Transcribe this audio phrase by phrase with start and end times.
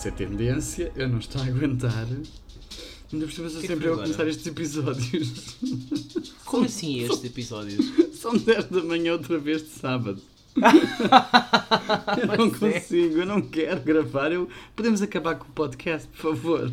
[0.00, 2.06] ser tendência, eu não estou a aguentar.
[3.12, 5.56] Ainda por cima sou sempre eu a começar estes episódios.
[6.46, 7.84] Como assim estes episódios?
[8.14, 10.22] São 10 da manhã outra vez de sábado.
[10.56, 12.50] eu não é.
[12.50, 14.32] consigo, eu não quero gravar.
[14.32, 14.48] Eu...
[14.74, 16.72] Podemos acabar com o podcast, por favor.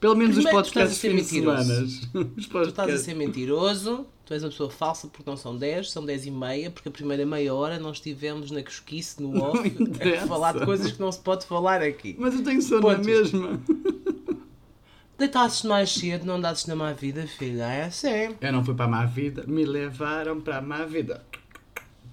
[0.00, 2.02] Pelo menos os Primeiro, a podcasts de semanas.
[2.36, 3.00] Os Tu estás a podcasts.
[3.00, 6.70] ser mentiroso, tu és uma pessoa falsa porque não são 10, são 10 e meia,
[6.70, 9.58] porque a primeira meia hora nós estivemos na cosquice, no off,
[10.22, 12.14] a falar de coisas que não se pode falar aqui.
[12.18, 13.58] Mas eu tenho sono na mesma.
[15.18, 18.36] Deitasses mais cedo, não dasses na má vida, filha, é assim.
[18.38, 21.24] Eu não fui para a má vida, me levaram para a má vida.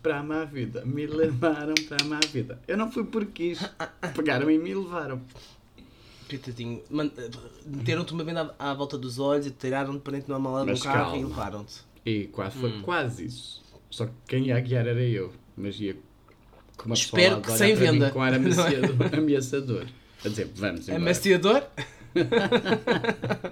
[0.02, 2.62] Para a má vida, me levaram para a má vida.
[2.66, 3.60] Eu não fui porque quis.
[4.16, 5.22] Pegaram e me levaram.
[6.38, 6.82] Coitadinho,
[7.66, 10.60] meteram-te uma venda à, à volta dos olhos e tiraram-te para dentro de uma mala
[10.64, 11.28] de um Mas carro e calma.
[11.30, 11.82] levaram-te.
[12.05, 12.62] E quase Hum.
[12.62, 13.62] foi quase isso.
[13.90, 15.32] Só que quem ia guiar era eu.
[15.55, 15.96] Mas ia
[16.76, 18.10] com uma pessoa Espero que sem venda.
[18.12, 18.40] Com ar Não é?
[18.40, 19.10] ameaçador.
[19.18, 19.88] ameaçador.
[20.26, 21.02] A dizer, vamos embora.
[21.04, 21.63] Amaciador?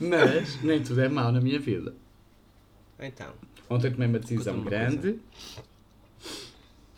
[0.00, 1.94] Mas nem tudo é mau na minha vida.
[2.98, 3.32] Então,
[3.68, 5.18] Ontem tomei uma decisão grande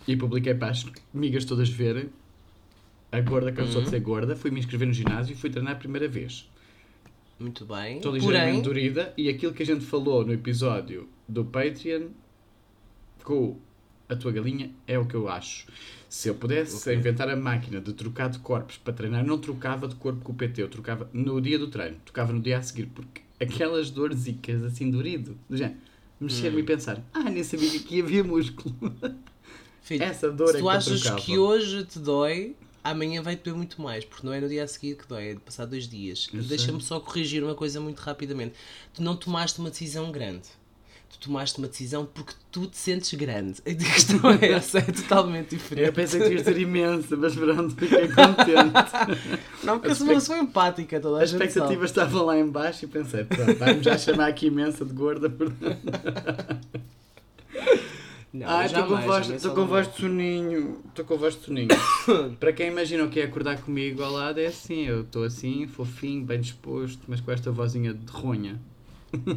[0.09, 0.85] e publiquei para as
[1.15, 2.11] amigas todas verem.
[3.15, 3.85] A gorda cansou Uhum.
[3.85, 6.51] de ser gorda, fui me inscrever no ginásio e fui treinar a primeira vez.
[7.39, 7.97] muito bem.
[7.97, 12.09] Estou Porém, ligeiramente dorida e aquilo que a gente falou no episódio do Patreon
[13.23, 13.57] com
[14.09, 15.67] a tua galinha é o que eu acho.
[16.09, 16.95] Se eu pudesse Ok.
[16.95, 20.35] inventar a máquina de trocar de corpos para treinar, não trocava de corpo com o
[20.35, 24.63] PT, eu trocava no dia do treino, trocava no dia a seguir, porque aquelas dorzicas
[24.63, 25.79] assim dorido, do género,
[26.21, 26.61] mexer-me Hum.
[26.61, 28.75] e pensar, ah, nem sabia que aqui havia músculo.
[29.83, 32.55] filho, Essa dor se é tu que achas que hoje te dói,
[32.85, 35.35] amanhã vai-te doer muito mais, porque não é no dia a seguir que dói, é
[35.35, 36.29] de passar dois dias.
[36.33, 38.55] Deixa-me só corrigir uma coisa muito rapidamente.
[38.93, 40.47] Tu não tomaste uma decisão grande.
[41.11, 43.63] Tu tomaste uma decisão porque tu te sentes grande.
[43.65, 45.87] A questão é essa, é totalmente diferente.
[45.87, 49.35] Eu pensei que ias dizer imensa, mas pronto, fiquei contente.
[49.65, 52.89] Não, porque eu sou empática, toda a, A gente expectativa estava lá em baixo e
[52.89, 55.31] pensei, pronto, vai-me já chamar aqui imensa de gorda.
[55.31, 55.79] portanto.
[58.35, 60.83] Não, Ai, estou com voz, estou com voz de soninho.
[60.89, 61.69] Estou com voz de soninho.
[62.41, 64.87] Para quem imagina o que é acordar comigo ao lado, é assim.
[64.87, 68.61] Eu estou assim, fofinho, bem disposto, mas com esta vozinha de ronha.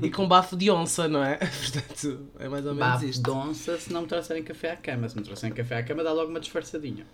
[0.01, 1.35] E com bafo de onça, não é?
[1.37, 3.21] Portanto, é mais ou menos Bafo isto.
[3.21, 5.07] de onça se não me trouxerem café à cama.
[5.07, 7.05] Se me trouxerem café à cama, dá logo uma disfarçadinha.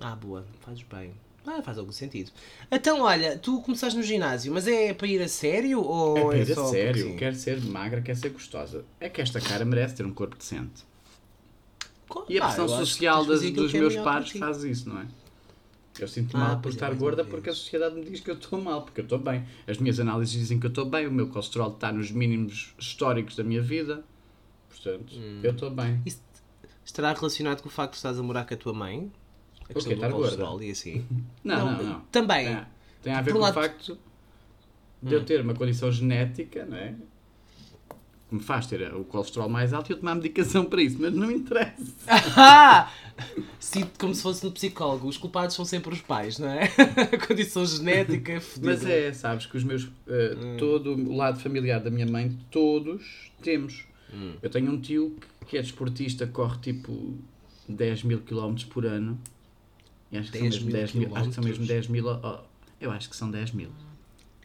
[0.00, 1.12] Ah, boa, fazes bem.
[1.46, 2.30] Ah, faz algum sentido.
[2.70, 6.24] Então, olha, tu começaste no ginásio, mas é para ir a sério ou É é,
[6.26, 8.84] para ir a só sério, porque quer ser magra, quer ser gostosa.
[9.00, 10.84] É que esta cara merece ter um corpo decente.
[12.28, 15.06] E a pressão social das- dos é meus para pares faz isso, não é?
[15.98, 18.34] Eu sinto Ah, mal por é, estar gorda porque a sociedade me diz que eu
[18.34, 19.44] estou mal, porque eu estou bem.
[19.66, 23.36] As minhas análises dizem que eu estou bem, o meu colesterol está nos mínimos históricos
[23.36, 24.02] da minha vida.
[24.68, 25.40] Portanto, Hum.
[25.42, 26.00] eu estou bem.
[26.06, 26.20] Isso
[26.84, 29.10] estará relacionado com o facto de estás a morar com a tua mãe?
[29.70, 30.06] A O questão quê?
[30.08, 31.04] do colesterol e assim?
[31.44, 32.00] Não, Não, não, não.
[32.12, 32.46] também.
[32.46, 32.64] Tem,
[33.04, 33.98] tem a ver com lado- o facto
[35.02, 36.94] de eu ter uma condição genética, não é?
[38.28, 41.12] Que me faz ter o colesterol mais alto e eu tomar medicação para isso, mas
[41.14, 41.82] não interessa.
[42.36, 42.90] Ah!
[43.58, 45.06] Sinto como se fosse no psicólogo.
[45.08, 46.64] Os culpados são sempre os pais, não é?
[47.12, 48.72] A condição genética é fodida.
[48.72, 49.88] Mas é, sabes, que os meus.
[50.06, 50.56] eh, Hum.
[50.58, 53.84] Todo o lado familiar da minha mãe, todos temos.
[54.12, 54.34] Hum.
[54.42, 57.14] Eu tenho um tio que- que é desportista, corre tipo
[57.68, 59.18] 10 mil km por ano.
[60.12, 61.68] E acho que, são 10 mesmo mil 10 mil, acho que são mesmo quilómetros?
[61.68, 62.06] 10 mil.
[62.06, 62.38] oh,
[62.80, 63.70] eu acho que são 10 mil.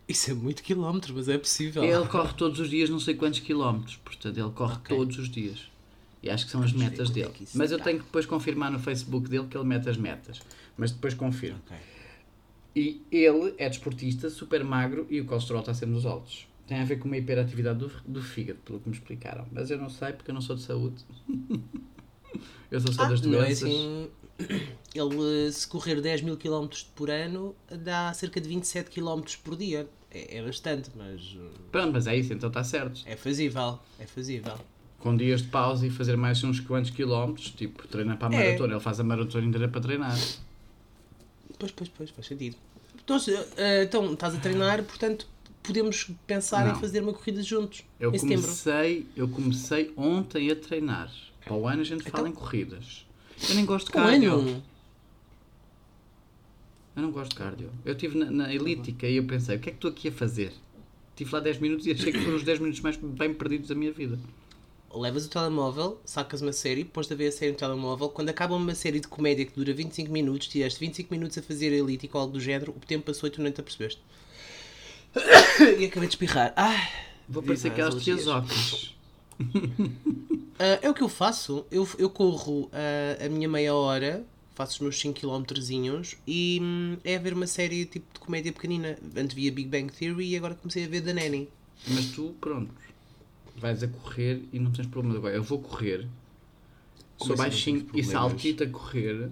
[0.08, 1.84] Isso é muito quilómetros, mas é possível.
[1.84, 4.96] Ele corre todos os dias não sei quantos quilómetros, portanto ele corre Ok.
[4.96, 5.70] todos os dias.
[6.22, 7.34] E acho que são as Vamos ver metas é dele.
[7.42, 10.40] isso Mas eu tenho que depois confirmar no Facebook dele que ele mete as metas.
[10.78, 11.60] Mas depois confirmo.
[11.68, 11.78] Ok.
[12.76, 16.48] E ele é desportista, super magro e o colesterol está sempre nos altos.
[16.68, 19.46] Tem a ver com uma hiperatividade do, do fígado, pelo que me explicaram.
[19.52, 20.96] Mas eu não sei porque eu não sou de saúde.
[22.72, 23.64] eu sou só Ah, das não é doenças.
[23.64, 24.10] assim.
[24.94, 29.88] Ele, se correr 10 mil km por ano, dá cerca de 27 km por dia.
[30.12, 33.02] É, é bastante, mas uh, Pronto, mas é isso, então está certo.
[33.06, 33.80] é fazível.
[34.00, 34.54] É fazível.
[35.00, 38.46] Com dias de pausa e fazer mais uns quantos quilómetros, tipo, treinar para a É.
[38.46, 38.74] maratona.
[38.74, 40.18] Ele faz a maratona inteira para treinar.
[41.60, 42.56] Pois, pois, pois, faz sentido.
[43.04, 45.28] Então, se- eh, então estás a treinar, portanto,
[45.62, 46.76] podemos pensar Não.
[46.76, 47.84] em fazer uma corrida juntos.
[48.00, 48.42] Eu em setembro.
[48.44, 51.12] comecei, eu comecei ontem a treinar.
[51.44, 52.32] Para o ano a gente fala Então?
[52.32, 53.06] em corridas.
[53.50, 54.62] Eu nem gosto de Com cardio.
[56.96, 57.70] Eu não gosto de cardio.
[57.84, 60.12] Eu estive na, na elítica e eu pensei, o que é que estou aqui a
[60.12, 60.54] fazer?
[61.12, 63.76] Estive lá 10 minutos e achei que foram os 10 minutos mais bem perdidos da
[63.76, 64.18] minha vida.
[64.94, 68.08] Levas o telemóvel, sacas uma série, pões-te a ver a série no telemóvel.
[68.08, 71.74] Quando acaba uma série de comédia que dura 25 minutos, tiraste 25 minutos a fazer
[71.74, 74.02] a elítica ou algo do género, o tempo passou e tu nem te apercebeste.
[75.80, 76.54] E acabei de espirrar.
[76.56, 76.90] Ah,
[77.28, 78.24] Vou parecer as aquelas alergias.
[78.24, 78.95] tias
[80.58, 81.66] Ah, é o que eu faço.
[81.70, 87.18] Eu, eu corro ah, a minha meia hora, faço os meus 5km e hum, é
[87.18, 88.98] a ver uma série tipo de comédia pequenina.
[89.18, 91.50] Antes via Big Bang Theory e agora comecei a ver The Nanny.
[91.88, 92.72] Mas tu, pronto,
[93.58, 95.36] vais a correr e não tens problema agora.
[95.36, 96.08] Eu vou correr,
[97.18, 99.30] Como sou não baixinho e saltito a correr,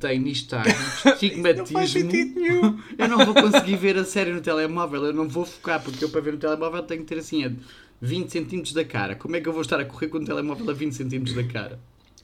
[0.00, 0.26] tenho
[1.04, 1.88] faz estigmatismo.
[1.88, 2.80] sentido nenhum.
[2.98, 6.10] Eu não vou conseguir ver a série no telemóvel, eu não vou focar, porque eu
[6.10, 7.52] para ver no telemóvel tenho que ter assim a
[8.00, 9.14] 20 cm da cara.
[9.14, 11.44] Como é que eu vou estar a correr com o telemóvel a 20 cm da
[11.44, 11.78] cara?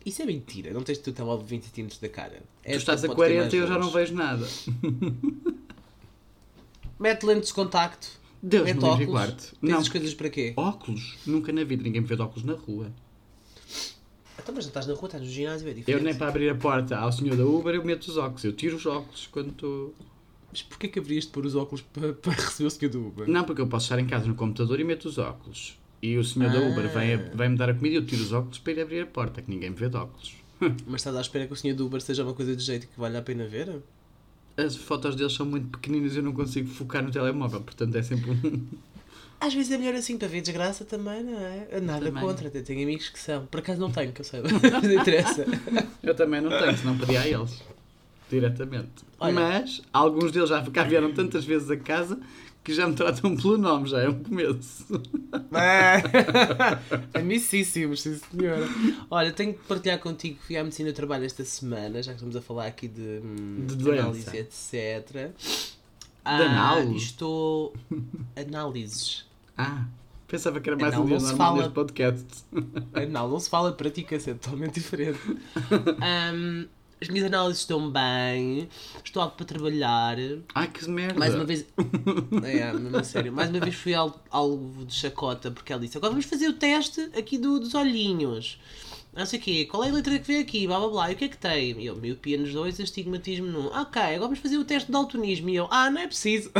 [0.04, 2.42] Isso é mentira, não tens o telemóvel 20 cm da cara.
[2.62, 4.46] É tu estás a pode ter 40 mais e eu já não vejo nada.
[6.98, 8.08] Mete lentes de contacto.
[8.42, 9.48] Deus mete me livre guarde.
[9.60, 10.52] Não, as coisas para quê?
[10.56, 11.16] óculos.
[11.26, 12.92] Nunca na vida ninguém me vê de óculos na rua.
[14.38, 16.04] Então, mas não estás na rua, estás no ginásio, é Eu diferente.
[16.04, 18.44] nem para abrir a porta ao senhor da Uber eu meto os óculos.
[18.44, 19.94] Eu tiro os óculos quando estou...
[20.56, 23.28] Mas porquê que haverias de pôr os óculos para, para receber o senhor do Uber?
[23.28, 25.78] Não, porque eu posso estar em casa no computador e meto os óculos.
[26.02, 26.62] E o senhor da Ah.
[26.70, 29.00] Uber vem, vem me dar a comida e eu tiro os óculos para ir abrir
[29.02, 30.32] a porta, que ninguém me vê de óculos.
[30.86, 32.98] Mas estás à espera que o senhor do Uber seja uma coisa de jeito que
[32.98, 33.82] vale a pena ver?
[34.56, 38.02] As fotos deles são muito pequeninas e eu não consigo focar no telemóvel, portanto é
[38.02, 38.66] sempre um...
[39.38, 41.78] Às vezes é melhor assim para ver desgraça também, não é?
[41.82, 42.22] Nada Também.
[42.22, 43.44] contra, até tenho amigos que são.
[43.44, 44.48] Por acaso não tenho, que eu saiba.
[44.50, 45.44] Não interessa.
[46.02, 47.62] Eu também não tenho, senão pedia a eles.
[48.30, 49.04] Diretamente.
[49.18, 49.32] Olha.
[49.34, 52.18] Mas alguns deles já cá vieram tantas vezes a casa
[52.64, 54.84] que já me tratam pelo nome, já é um começo.
[57.14, 58.66] Amicíssimos, sim senhora.
[59.10, 62.16] Olha, tenho que partilhar contigo que fui à medicina do trabalho esta semana, já que
[62.16, 64.02] estamos a falar aqui de, hum, De doença.
[64.02, 65.30] análise, etc.
[66.24, 66.82] anal?
[66.90, 67.72] e estou.
[68.34, 69.24] Análises.
[69.56, 69.84] Ah,
[70.26, 71.58] pensava que era mais um dia não se normal fala.
[71.58, 72.26] neste podcast.
[72.94, 75.20] Anal não se fala, pratica-se, é totalmente diferente.
[76.34, 76.66] Hum,
[77.00, 78.68] as minhas análises estão bem,
[79.04, 80.16] estou algo para trabalhar.
[80.54, 81.18] Ai, que merda.
[81.18, 81.66] Mais uma vez.
[82.44, 83.32] É, mesmo sério.
[83.32, 86.52] Mais uma vez fui al- alvo de chacota porque ela disse: Agora vamos fazer o
[86.54, 88.58] teste aqui do, dos olhinhos.
[89.14, 90.66] Não sei o quê, qual é a letra que vem aqui?
[90.66, 91.10] Blá blá blá.
[91.10, 91.80] E o que é que tem?
[91.80, 93.66] E eu, miopia nos dois, astigmatismo num.
[93.68, 95.48] Ok, agora vamos fazer o teste de daltonismo.
[95.48, 96.50] E eu, ah, não é preciso.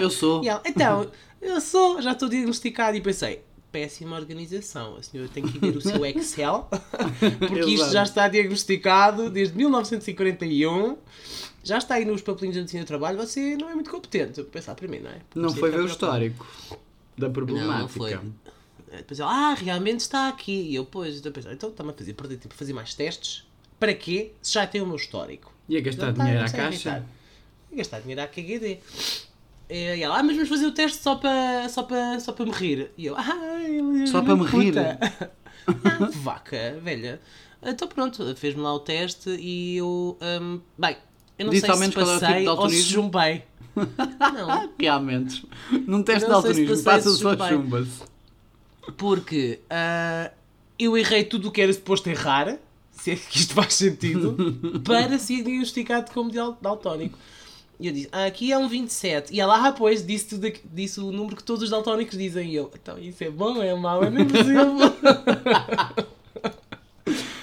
[0.00, 0.42] Eu sou.
[0.44, 1.08] E ela, então,
[1.40, 2.96] eu sou, já estou diagnosticado.
[2.96, 3.42] E pensei,
[3.74, 4.94] péssima organização.
[4.96, 6.68] A senhora tem que ver o seu Excel,
[7.40, 10.96] porque isto já está diagnosticado desde 1941.
[11.64, 13.18] Já está aí nos papelinhos da medicina do trabalho.
[13.18, 14.38] Você não é muito competente.
[14.38, 15.14] Eu pensar para mim, não é?
[15.34, 16.46] Não Comecei foi a ver o histórico
[17.18, 17.78] da Não, problemática.
[17.80, 18.18] não foi.
[18.96, 20.52] Depois ela, ah, realmente está aqui.
[20.70, 23.44] E eu, pois, então, pensei, então está-me a fazer, perder tempo a fazer mais testes.
[23.80, 24.32] Para quê?
[24.40, 25.52] Se já tem o meu histórico.
[25.68, 27.04] E a gastar Não tá, dinheiro não à sei caixa?
[27.72, 28.78] E gastar dinheiro à KGD.
[29.68, 32.52] E ela, ah, mas vamos fazer o teste só para, só para, só para me
[32.52, 32.90] rir.
[32.98, 33.53] E eu, ah,
[34.06, 34.74] Só para me rir?
[34.78, 37.20] ah, vaca, velha.
[37.62, 40.96] Então pronto, fez-me lá o teste e eu, hum, bem,
[41.38, 43.42] eu não Disse sei se é o tipo passei de ou se chumbei.
[43.74, 45.48] Não, Realmente.
[45.86, 47.88] Num teste de se alturismo, passei, passa se só chumbas.
[48.96, 50.30] porque ah,
[50.78, 52.58] eu errei tudo o que era suposto errar,
[52.92, 54.36] se é que isto faz sentido,
[54.84, 57.18] para ser diagnosticado como dal- daltónico.
[57.80, 59.34] E eu disse, ah, aqui é um 27.
[59.34, 62.50] E ela, ah, pois, disse, tudo, disse o número que todos os daltónicos dizem.
[62.50, 64.78] E eu, então isso é bom, é mau, eu nem percebo.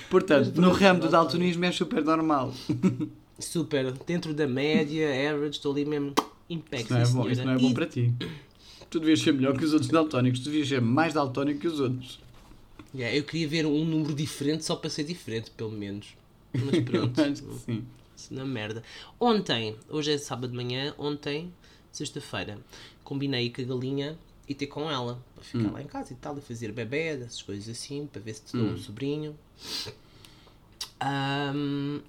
[0.09, 2.53] Portanto, no ramo do daltonismo é super normal.
[3.39, 6.13] Super, dentro da média, average, estou ali mesmo
[6.47, 7.31] impec, Isso não é bom, senhora.
[7.31, 8.13] isso não é bom E- para ti.
[8.87, 11.79] Tu devias ser melhor que os outros daltónicos, tu devias ser mais daltónico que os
[11.79, 12.19] outros.
[12.93, 16.09] Yeah, eu queria ver um número diferente só para ser diferente, pelo menos.
[16.53, 17.19] Mas pronto.
[17.65, 17.83] Sim.
[18.29, 18.83] Na merda.
[19.19, 21.53] Ontem, hoje é sábado de manhã, ontem,
[21.91, 22.59] sexta-feira,
[23.03, 25.23] combinei com a galinha e ter com ela.
[25.33, 28.35] Para ficar lá em casa e tal, e fazer bebê, essas coisas assim, para ver
[28.35, 29.35] se te dou um sobrinho.
[30.99, 32.01] Ahm,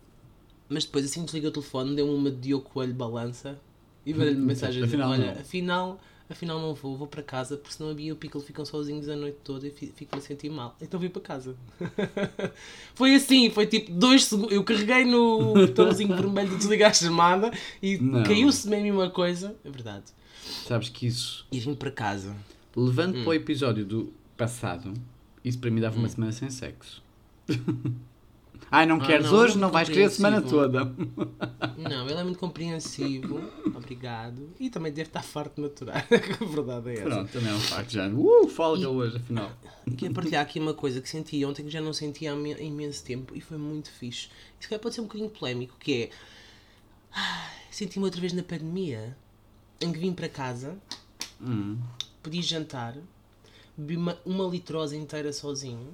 [0.69, 3.59] mas depois assim desliguei o telefone, deu-me uma de Diogo Coelho balança
[4.05, 6.01] e mandei-lhe uma mensagem a dizer, Afinal, olha, afinal,
[6.33, 9.09] afinal não vou, vou para casa, porque senão a Bia e o Piccolo ficam sozinhos
[9.09, 10.77] a noite toda e fi- fico-me a sentir mal.
[10.81, 11.57] Então vim para casa.
[12.95, 14.53] foi assim, foi tipo dois segundos.
[14.53, 17.51] Eu carreguei no botãozinho vermelho de desligar a chamada
[17.83, 19.57] e caiu-se mesmo uma coisa.
[19.65, 20.05] É verdade.
[20.67, 22.35] Sabes que isso, E vim para casa.
[22.77, 23.23] levando Hum.
[23.23, 24.93] para o episódio do passado,
[25.45, 27.03] isso para mim dava uma semana sem sexo.
[28.75, 29.59] Ai, não Ah, queres não, hoje?
[29.59, 30.85] não vais querer a semana toda.
[31.77, 33.39] Não, ele é muito compreensivo.
[33.67, 34.49] Obrigado.
[34.59, 36.07] E também deve estar farto de maturar.
[36.11, 37.03] a verdade é essa.
[37.05, 38.09] Pronto, também é um facto já.
[38.09, 39.53] Uh, folga hoje, afinal.
[39.97, 43.05] Queria partilhar aqui uma coisa que senti ontem que já não sentia há imen- imenso
[43.05, 44.29] tempo e foi muito fixe.
[44.59, 46.11] Isso calhar pode ser um bocadinho polémico, que é...
[47.13, 49.15] ai, Senti-me outra vez na pandemia,
[49.81, 50.79] em que vim para casa,
[51.41, 51.77] Hum.
[52.23, 52.97] pedi jantar,
[53.77, 55.89] bebi uma, uma litrose inteira sozinho,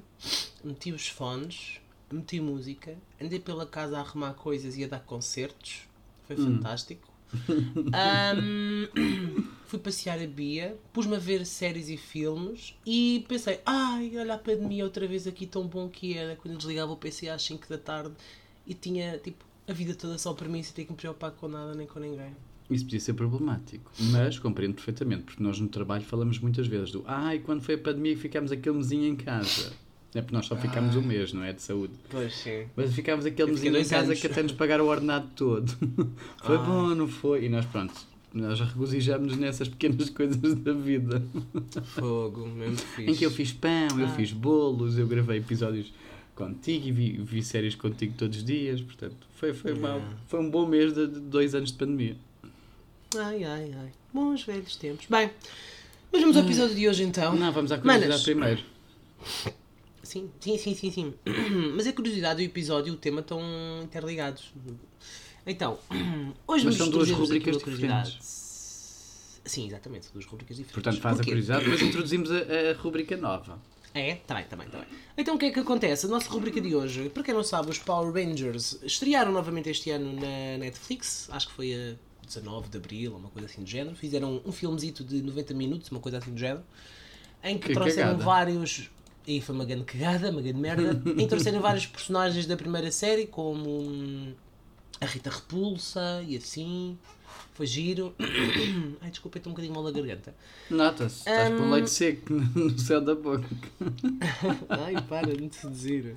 [0.62, 5.88] meti os fones, meti música, andei pela casa a arrumar coisas e a dar concertos.
[6.26, 7.08] Foi fantástico.
[7.92, 8.88] Ahm,
[9.66, 14.38] fui passear a Bia, pus-me a ver séries e filmes e pensei, ai, olha a
[14.38, 17.76] pandemia outra vez aqui tão bom que era quando desligava o PC às 5 da
[17.76, 18.14] tarde
[18.66, 21.48] e tinha tipo A vida toda só para mim sem ter que me preocupar com
[21.48, 22.34] nada nem com ninguém.
[22.70, 27.02] Isso podia ser problemático, mas compreendo perfeitamente, porque nós no trabalho falamos muitas vezes do
[27.06, 29.72] ai, quando foi a pandemia ficámos aquele mesinho em casa.
[30.14, 31.52] É porque nós só ficámos um mês, não é?
[31.52, 31.92] De saúde.
[32.08, 32.64] Pois sim.
[32.74, 34.20] Mas ficámos aquele Eu mesinho em casa anos.
[34.20, 35.70] que até nos pagaram o ordenado todo.
[36.42, 36.66] Foi Ai.
[36.66, 37.44] bom, não foi?
[37.44, 37.92] E nós, pronto,
[38.32, 41.22] nós regozijamos nessas pequenas coisas da vida.
[41.84, 43.10] Fogo, mesmo fixe.
[43.10, 44.08] Em que eu fiz pão, eu Ah.
[44.10, 45.92] fiz bolos, eu gravei episódios
[46.34, 48.80] contigo e vi, vi séries contigo todos os dias.
[48.80, 49.98] Portanto, foi, foi, Yeah.
[50.00, 52.16] mal, foi um bom mês de, de dois anos de pandemia.
[53.16, 53.88] Ai, ai, ai.
[54.14, 55.04] Bons velhos tempos.
[55.10, 55.30] Bem,
[56.10, 57.34] mas vamos ao episódio de hoje então.
[57.36, 58.22] Não, vamos à curiosidade Manas.
[58.22, 58.62] primeiro.
[60.08, 61.14] Sim, sim, sim, sim, sim.
[61.76, 63.42] Mas a curiosidade e o episódio e o tema estão
[63.82, 64.50] interligados.
[65.46, 65.78] Então,
[66.48, 68.18] hoje Mas são duas rubricas curiosidade.
[69.44, 70.74] Sim, exatamente, são duas rubricas diferentes.
[70.82, 71.30] Portanto, faz a Porquê?
[71.32, 73.60] curiosidade, depois introduzimos a, a rubrica nova.
[73.92, 74.14] É?
[74.26, 74.88] Tá bem, tá bem, tá bem.
[75.16, 76.06] Então o que é que acontece?
[76.06, 79.90] A nossa rubrica de hoje, para quem não sabe, os Power Rangers estrearam novamente este
[79.90, 81.94] ano na Netflix, acho que foi a
[82.26, 83.94] 19 de Abril, uma coisa assim do género.
[83.94, 86.62] Fizeram um filmezito de 90 minutos, uma coisa assim do género,
[87.42, 88.24] em que, Que trouxeram cagada.
[88.24, 88.90] vários.
[89.28, 91.02] E foi uma grande cagada, uma grande merda.
[91.28, 94.32] trouxeram vários personagens da primeira série, como hum,
[94.98, 96.96] a Rita Repulsa e assim.
[97.52, 98.14] Foi giro.
[99.02, 100.34] Ai, desculpa, estou um bocadinho mal da garganta.
[100.70, 101.70] Nota-se, estás com Hum.
[101.72, 103.44] leite seco no céu da boca.
[104.70, 106.16] Ai, para de te dizer.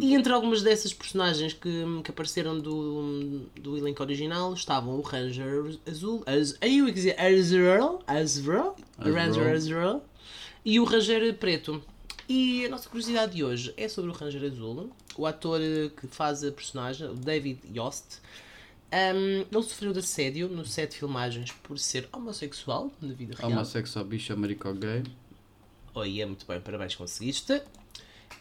[0.00, 5.78] E entre algumas dessas personagens que, que apareceram do, do elenco original estavam o Ranger
[5.86, 8.74] Azul, Az, aí eu ia dizer Azrael, Azrael.
[8.98, 10.02] Ranger Azrael,
[10.64, 11.82] e o Ranger Preto.
[12.34, 14.90] E a nossa curiosidade de hoje é sobre o Ranger Azul.
[15.18, 18.20] O ator eh, que faz a personagem, o David Yost,
[18.90, 23.50] um, ele sofreu de assédio no set de filmagens por ser homossexual na vida real.
[23.50, 25.02] Homossexual, bicho, marico gay.
[25.94, 27.60] Oi, é muito bem, parabéns, conseguiste.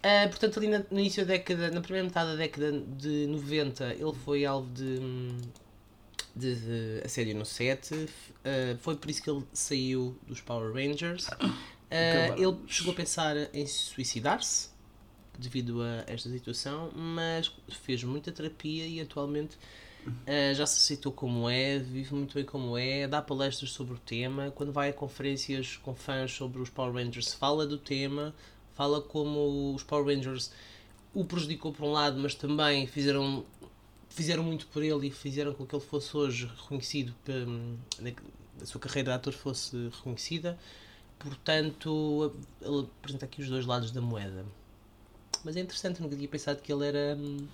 [0.02, 3.94] Ah, portanto, ali na- no início da década, na primeira metade da década de 90,
[3.94, 5.00] ele foi alvo de,
[6.34, 7.90] de, de assédio no set.
[8.46, 11.28] Ah, foi por isso que ele saiu dos Power Rangers.
[11.92, 14.70] Ah, ele chegou a pensar em suicidar-se
[15.38, 17.52] devido a esta situação, mas
[17.84, 19.58] fez muita terapia e atualmente
[20.26, 23.98] ah, já se aceitou como é, vive muito bem como é, dá palestras sobre o
[23.98, 24.52] tema.
[24.52, 28.34] Quando vai a conferências com fãs sobre os Power Rangers, fala do tema,
[28.74, 30.52] fala como os Power Rangers
[31.14, 33.46] o prejudicou por um lado, mas também fizeram,
[34.10, 37.78] fizeram muito por ele e fizeram com que ele fosse hoje reconhecido, hum,
[38.62, 40.58] a sua carreira de ator fosse reconhecida.
[41.24, 44.46] Portanto, ele apresenta aqui os dois lados da moeda.
[45.44, 47.48] Mas é interessante, nunca tinha pensado que ele era hum,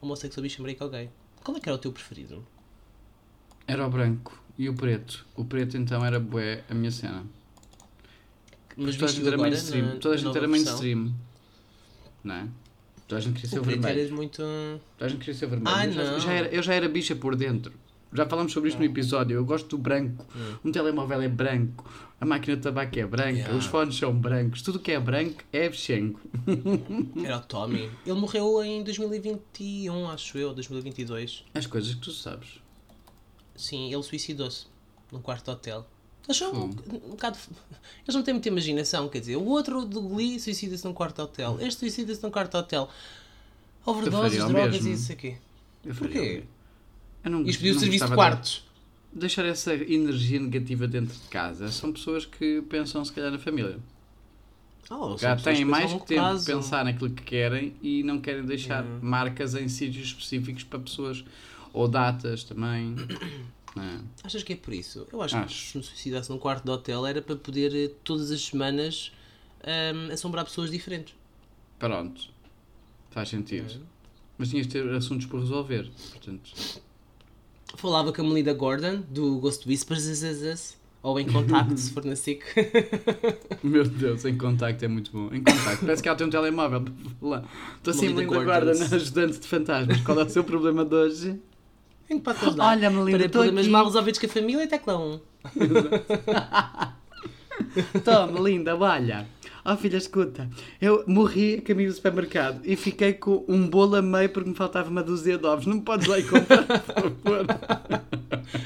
[0.00, 1.10] homossexual, bicho, gay.
[1.44, 2.44] Qual é que era o teu preferido?
[3.66, 5.26] Era o branco e o preto.
[5.36, 7.24] O preto então era bué a minha cena.
[8.76, 9.86] Mas toda a gente era mainstream.
[9.86, 11.14] na- toda a gente era mainstream.
[12.22, 12.48] Não é?
[13.06, 14.14] Toda a gente queria ser O vermelho.
[14.14, 14.36] muito.
[14.36, 15.74] Toda a gente queria ser vermelho.
[15.76, 16.20] Ah, eu, já, não.
[16.20, 17.72] já era, eu já era bicha por dentro.
[18.12, 19.34] Já falamos sobre isto no episódio.
[19.34, 20.24] Eu gosto do branco.
[20.64, 21.84] Um telemóvel é branco.
[22.20, 23.30] A máquina de tabaco é branca.
[23.30, 23.56] Yeah.
[23.56, 24.62] Os fones são brancos.
[24.62, 26.18] Tudo que é branco é bichengo.
[27.22, 27.90] Era o Tommy.
[28.04, 31.44] Ele morreu em 2021, acho eu, 2022.
[31.54, 32.60] As coisas que tu sabes.
[33.54, 34.66] Sim, ele suicidou-se
[35.12, 35.86] num quarto de hotel.
[36.26, 37.38] Eles são um, um bocado.
[38.04, 41.22] Eles não têm muita imaginação, quer dizer, o outro do Glee suicida-se num quarto de
[41.22, 42.88] hotel, este suicida-se num quarto de hotel.
[43.84, 44.88] Overdoses, drogas mesmo.
[44.88, 45.36] e isso aqui.
[45.84, 46.44] Eu Porquê?
[47.24, 48.64] Não, Isto pediu não serviço de quartos.
[49.12, 51.68] deixar essa energia negativa dentro de casa.
[51.70, 53.78] São pessoas que pensam se calhar na família.
[54.90, 58.44] Oh, Já têm que mais longo tempo de pensar naquilo que querem e não querem
[58.44, 58.98] deixar Yeah.
[59.06, 61.22] marcas em sítios específicos para pessoas
[61.72, 62.94] ou datas também.
[63.76, 64.00] É?
[64.24, 65.06] Achas que é por isso?
[65.12, 65.46] Eu acho, Acho.
[65.54, 69.12] que se me suicidasse num quarto de hotel era para poder eh, todas as semanas
[69.62, 71.14] ahm, assombrar pessoas diferentes.
[71.78, 72.28] Pronto.
[73.10, 73.70] Faz sentido.
[73.70, 73.78] É.
[74.36, 75.88] Mas tinhas de ter assuntos por resolver.
[76.10, 76.50] Portanto,
[77.76, 82.42] Falava com a Melinda Gordon, do Ghost Whispers, ou em contacto, se for na SIC.
[83.62, 85.26] meu Deus, em contacto é muito bom.
[85.32, 85.80] Em contacto.
[85.86, 86.84] Parece que ela tem um telemóvel.
[87.76, 88.92] Estou assim, Melinda Melinda Guarda, Gordons.
[88.92, 90.00] ajudante de fantasmas.
[90.00, 91.40] Qual é o seu problema de hoje?
[92.10, 92.66] Em que podes ajudar?
[92.70, 93.70] Olha, Melinda, Para estou problemas aqui.
[93.72, 95.20] mal resolvidos com a família, tecla 1.
[98.04, 99.26] Toma, linda, olha.
[99.70, 100.48] Oh filha, escuta.
[100.80, 104.54] Eu morri a caminho do supermercado e fiquei com um bolo a meio porque me
[104.54, 105.66] faltava uma dúzia de ovos.
[105.66, 107.46] Não me podes lá ir comprar, por favor.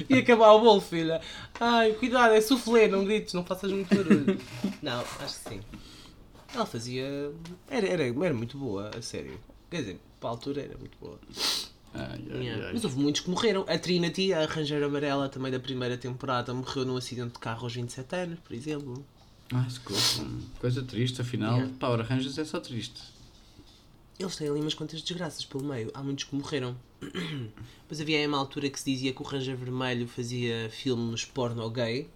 [0.08, 1.20] E acabar o bolo, filha.
[1.58, 4.38] Ai, cuidado, é soufflé, não grites, não faças muito barulho.
[4.80, 5.60] não, acho que sim.
[6.54, 7.32] Ela fazia.
[7.68, 9.40] Era, era, era muito boa, a sério.
[9.70, 11.18] Quer dizer, para a altura era muito boa.
[11.94, 12.66] Ai, ai, Yeah.
[12.66, 12.72] ai.
[12.74, 13.64] Mas houve muitos que morreram.
[13.68, 17.74] A Trinity, a Ranger Amarela, também da primeira temporada, morreu num acidente de carro aos
[17.74, 19.04] 27 anos, por exemplo.
[19.54, 20.00] Ah, desculpa.
[20.58, 21.56] Coisa triste, afinal.
[21.56, 21.74] Yeah.
[21.78, 23.02] Power Rangers é só triste.
[24.18, 25.90] Eles têm ali umas quantas desgraças pelo meio.
[25.94, 26.76] Há muitos que morreram.
[27.88, 31.68] Mas havia aí uma altura que se dizia que o Ranger Vermelho fazia filmes porno
[31.70, 32.08] gay.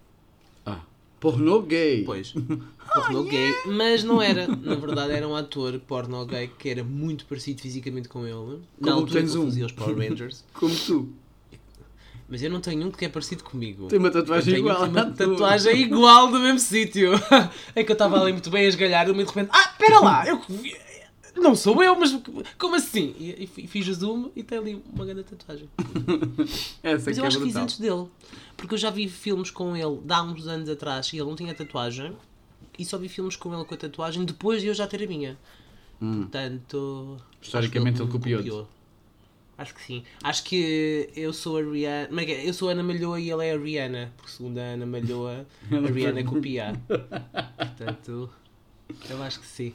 [0.65, 0.81] Ah,
[1.19, 2.03] pornô gay.
[2.05, 2.33] Pois,
[2.93, 3.51] porno gay.
[3.65, 4.47] Mas não era.
[4.47, 8.61] Na verdade, era um ator porno gay que era muito parecido fisicamente com ele.
[8.79, 9.45] Na Como altura tens que um.
[9.45, 10.43] fazia os Power Rangers.
[10.53, 11.09] Como tu.
[12.29, 13.87] Mas eu não tenho um que é parecido comigo.
[13.87, 17.11] Tem uma tatuagem Eu igual uma tatuagem igual do mesmo sítio.
[17.73, 20.27] É que eu estava ali muito bem a esgalhar e de repente, ah, espera lá,
[20.27, 20.41] eu
[21.35, 22.19] não sou eu, mas
[22.57, 23.15] como assim?
[23.19, 25.69] E, e fi- fiz o zoom e tem ali uma grande tatuagem.
[26.83, 27.63] Essa Mas eu é acho que fiz brutal.
[27.63, 28.05] antes dele.
[28.57, 31.53] Porque eu já vi filmes com ele há uns anos atrás e ele não tinha
[31.53, 32.11] tatuagem.
[32.77, 35.07] E só vi filmes com ele com a tatuagem depois de eu já ter a
[35.07, 35.37] minha.
[35.99, 37.17] Portanto.
[37.17, 37.17] Hum.
[37.41, 38.49] Historicamente acho que ele copiou-te.
[38.49, 38.67] copiou.
[39.57, 40.03] Acho que sim.
[40.23, 42.07] Acho que eu sou a Rihanna.
[42.07, 42.47] como é que é?
[42.47, 44.13] Eu sou a Ana Malhoa e ele é a Rihanna.
[44.15, 46.79] Porque segundo a Ana Malhoa, a Rihanna copia.
[46.87, 48.29] Portanto,
[49.09, 49.73] eu acho que sim.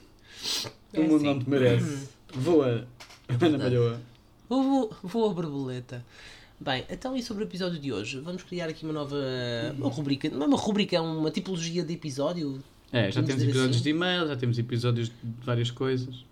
[0.92, 1.24] É O mundo assim.
[1.24, 2.08] não te merece.
[2.32, 2.86] Voa.
[3.28, 4.00] Ana Malhoa.
[4.48, 6.04] Vou, vou, vou a borboleta.
[6.60, 8.20] Bem, então e sobre o episódio de hoje?
[8.20, 9.16] Vamos criar aqui uma nova
[9.76, 10.30] uma rubrica.
[10.30, 12.62] Não é uma rubrica, é uma tipologia de episódio.
[12.92, 13.82] É, já temos episódios assim?
[13.82, 16.24] de e-mail, já temos episódios de várias coisas.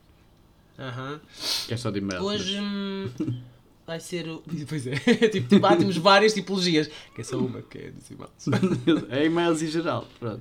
[0.81, 1.21] Aham.
[1.69, 2.23] Que é só de e-mail.
[2.23, 3.09] Hoje hum,
[3.87, 4.43] vai ser o.
[4.69, 4.95] Pois é,
[5.31, 6.89] tipo, tipo, ah, temos várias tipologias.
[7.15, 9.07] Que é só uma que é dos e-mails.
[9.11, 10.07] é e-mails em geral.
[10.19, 10.41] Pronto.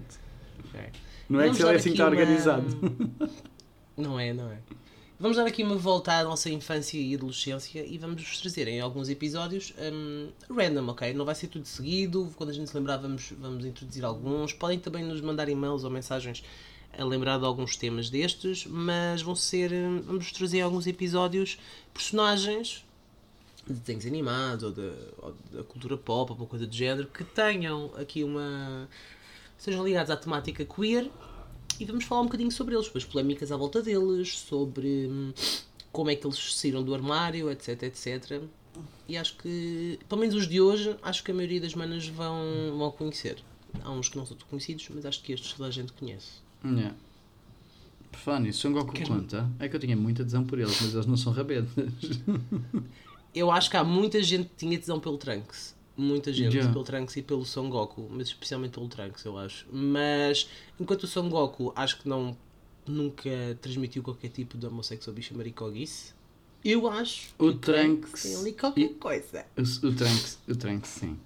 [0.66, 0.80] Ok.
[1.30, 2.66] Não é Vamos que ele é assim que está uma- organizado.
[3.98, 4.58] Não é, não é.
[5.20, 8.80] Vamos dar aqui uma volta à nossa infância e adolescência e vamos vos trazer em
[8.80, 11.14] alguns episódios hum, random, ok?
[11.14, 12.32] Não vai ser tudo seguido.
[12.38, 14.54] Quando a gente se lembrar, vamos, vamos introduzir alguns.
[14.54, 16.42] Podem também nos mandar e-mails ou mensagens
[16.98, 19.72] a lembrar de alguns temas destes, mas vão ser.
[19.72, 21.58] hum, Vamos trazer alguns episódios
[21.94, 22.86] personagens
[23.68, 27.24] de desenhos animados ou, de, ou da cultura pop ou uma coisa do género que
[27.24, 28.88] tenham aqui uma.
[29.58, 31.10] sejam ligados à temática queer
[31.80, 35.34] e vamos falar um bocadinho sobre eles, as polémicas à volta deles, sobre hum,
[35.92, 38.42] como é que eles saíram do armário, etc, etc.
[39.08, 42.78] E acho que, pelo menos os de hoje, acho que a maioria das manas vão,
[42.78, 43.44] vão conhecer.
[43.82, 46.42] Há uns que não são tão conhecidos, mas acho que estes toda a gente conhece.
[46.64, 46.96] Yeah.
[48.12, 49.50] Por falar nisso, Son Goku conta.
[49.60, 51.70] É que eu tinha muita adesão por eles, mas eles não são rabetas.
[53.34, 55.76] Eu acho que há muita gente que tinha tesão pelo Trunks.
[55.96, 56.72] Muita gente Yeah.
[56.74, 59.68] pelo Trunks e pelo Son Goku, mas especialmente pelo Trunks, eu acho.
[59.72, 62.36] Mas enquanto o Son Goku acho que não
[62.88, 63.30] nunca
[63.62, 66.14] transmitiu qualquer tipo de homossexual bicha maricoguice,
[66.66, 69.46] eu acho O que Trunks tem ali qualquer coisa.
[69.56, 71.18] O, o Trunks, o Trunks, sim.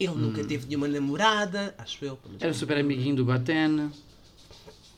[0.00, 2.14] Ele nunca teve nenhuma namorada, acho eu.
[2.26, 2.36] Hum.
[2.40, 3.90] Era super amiguinho do Goten.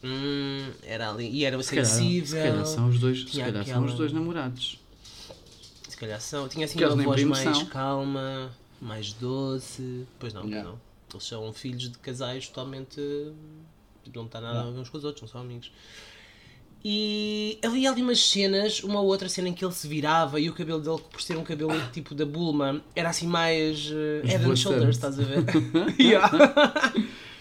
[0.02, 1.28] Hum, era ali.
[1.28, 2.26] E era calhar, sensível.
[2.26, 4.78] se calhar são os dois, se calhar são aquela- os dois namorados.
[5.88, 6.48] Se calhar são.
[6.48, 7.66] Tinha assim uma voz mais são.
[7.66, 10.06] calma, mais doce.
[10.18, 10.70] Pois não, Yeah.
[10.70, 10.80] não.
[11.12, 13.00] Eles são filhos de casais totalmente.
[14.14, 15.70] Não está nada a ver uns com os outros, não são amigos.
[16.82, 20.48] E havia ali umas cenas, uma ou outra cena em que ele se virava e
[20.48, 24.44] o cabelo dele, por ser um cabelo tipo da Bulma, era assim mais uh, head
[24.46, 25.44] and shoulders, estás a ver?
[26.00, 26.26] yeah.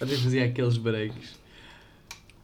[0.02, 1.40] Até fazia aqueles breaks.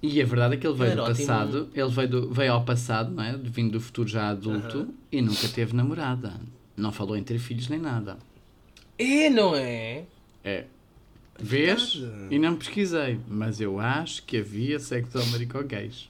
[0.08, 3.12] E a verdade é que ele veio do passado, ele veio, do- veio ao passado,
[3.12, 3.36] não é?
[3.38, 6.34] Vindo do futuro já adulto e nunca teve namorada.
[6.78, 8.18] Não falou em ter filhos nem nada.
[8.98, 10.04] É, não é?
[10.44, 10.66] É.
[11.40, 11.96] Vês?
[11.96, 12.36] Verdade.
[12.36, 15.18] E não pesquisei, mas eu acho que havia sexo
[15.68, 16.10] gays.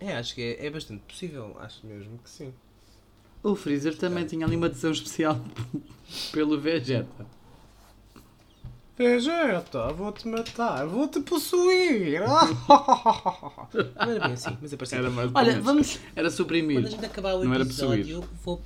[0.00, 2.52] É, acho que é, é bastante possível, acho mesmo que sim.
[3.42, 5.40] O Freezer também tinha ali uma adesão especial
[6.32, 7.26] pelo Vegeta.
[8.96, 12.20] Vegeta, vou-te matar, vou-te possuir.
[12.28, 15.00] Não era bem assim, mas parecido.
[15.00, 15.98] Era mais Olha, vamos.
[16.14, 16.76] Era suprimir.
[16.76, 18.60] Quando a gente acabar o episódio, vou.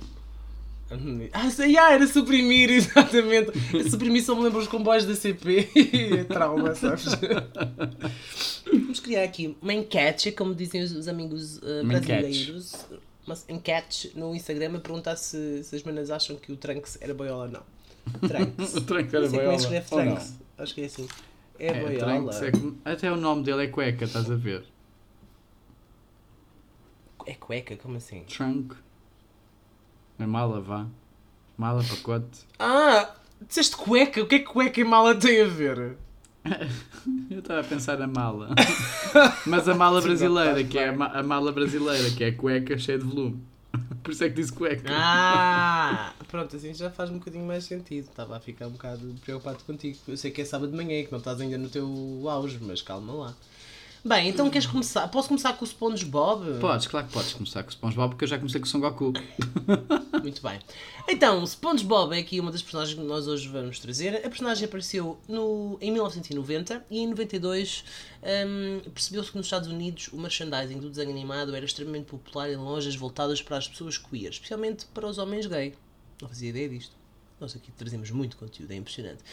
[1.33, 3.51] Ah, sei, ah, era suprimir, exatamente.
[3.89, 7.05] Suprimir só me lembro os comboios da CP e é trauma, sabes?
[8.65, 12.85] Vamos criar aqui uma enquete, como dizem os, os amigos uh, brasileiros.
[13.25, 17.13] Uma enquete no Instagram a perguntar se, se as manas acham que o Trunks era
[17.13, 17.76] boiola ou não.
[18.27, 18.75] Trunks.
[18.75, 19.87] O Trunks Não era como é que boiola, escreve?
[19.89, 20.39] Trunks.
[20.57, 21.07] Acho que é assim.
[21.59, 22.45] É, É, boiola.
[22.45, 24.63] É como- Até o nome dele é cueca, estás a ver?
[27.25, 27.75] É cueca?
[27.77, 28.23] Como assim?
[28.23, 28.75] Trunk.
[30.19, 30.87] É mala, vá.
[31.57, 32.45] Mala, pacote.
[32.59, 33.15] Ah!
[33.47, 34.21] Disseste cueca?
[34.21, 35.97] O que é que cueca e mala tem a ver?
[37.29, 38.49] Eu estava a pensar na mala.
[39.45, 43.03] Mas a mala brasileira, que é a, mala brasileira, que é a cueca cheia de
[43.03, 43.43] volume.
[44.03, 44.89] Por isso é que disse cueca.
[44.91, 46.13] Ah!
[46.27, 48.07] Pronto, assim já faz um bocadinho mais sentido.
[48.09, 49.97] Estava a ficar um bocado preocupado contigo.
[50.07, 51.87] Eu sei que é sábado de manhã e que não estás ainda no teu
[52.27, 53.35] auge, mas calma lá.
[54.07, 55.05] Bem, então queres começar?
[55.09, 56.61] Posso começar com o SpongeBob?
[56.61, 58.79] Podes, claro que podes começar com o SpongeBob, porque eu já comecei com o Son
[58.79, 59.11] Goku.
[60.23, 60.59] Muito bem.
[61.09, 64.25] Então, SpongeBob é aqui uma das personagens que nós hoje vamos trazer.
[64.25, 67.83] A personagem apareceu no, em 1990 e em 92
[68.23, 72.55] hum, percebeu-se que nos Estados Unidos o merchandising do desenho animado era extremamente popular em
[72.55, 75.73] lojas voltadas para as pessoas queer, especialmente para os homens gay.
[76.21, 76.96] Não fazia ideia disto.
[77.39, 79.23] Nós aqui trazemos muito conteúdo, é impressionante.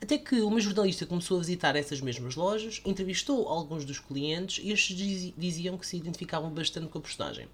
[0.00, 4.70] Até que uma jornalista começou a visitar essas mesmas lojas, entrevistou alguns dos clientes e
[4.70, 7.48] estes dizi- diziam que se identificavam bastante com a personagem.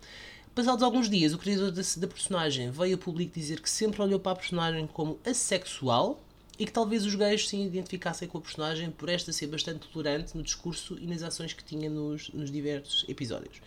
[0.54, 4.20] Passados alguns dias, o criador da, da personagem veio a público dizer que sempre olhou
[4.20, 6.22] para a personagem como assexual
[6.58, 10.36] e que talvez os gays se identificassem com a personagem por esta ser bastante tolerante
[10.36, 13.60] no discurso e nas ações que tinha nos, nos diversos episódios.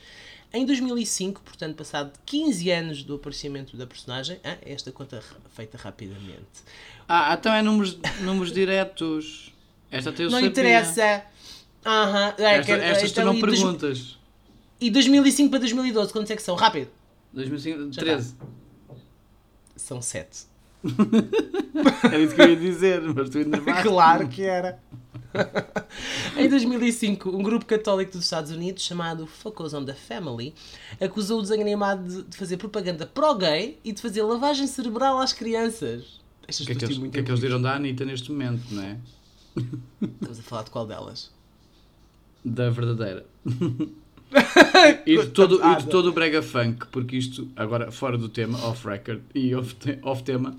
[0.57, 5.21] Em 2005, portanto, passado 15 anos do aparecimento da personagem, ah, esta conta
[5.55, 6.63] feita rapidamente.
[7.07, 9.53] Ah, então é números, números diretos.
[9.91, 10.49] Esta até eu não sabia.
[10.49, 11.23] interessa.
[11.85, 14.17] Aham, é, Esta, estas tu então, não dois- perguntas.
[14.81, 16.55] E 2005 para 2012, quantos é que são?
[16.55, 16.89] Rápido.
[17.33, 18.35] 2005, Já 13.
[19.75, 20.47] São 7.
[22.03, 23.83] Era isso que eu ia dizer, mas tu enervaste.
[23.87, 24.79] Claro que era.
[26.37, 30.53] em 2005, um grupo católico dos Estados Unidos chamado Focus on the Family
[30.99, 36.19] acusou o desenho animado de- fazer propaganda pró-gay e de fazer lavagem cerebral às crianças.
[36.47, 38.63] Estas O que é que eles, que é que eles viram da Anitta neste momento,
[38.71, 38.97] não é?
[40.01, 41.31] Estamos a falar de qual delas?
[42.45, 43.25] Da verdadeira.
[45.05, 48.57] e, de todo, e de todo o brega funk, porque isto, agora fora do tema,
[48.65, 50.55] off record e off, te- off tema,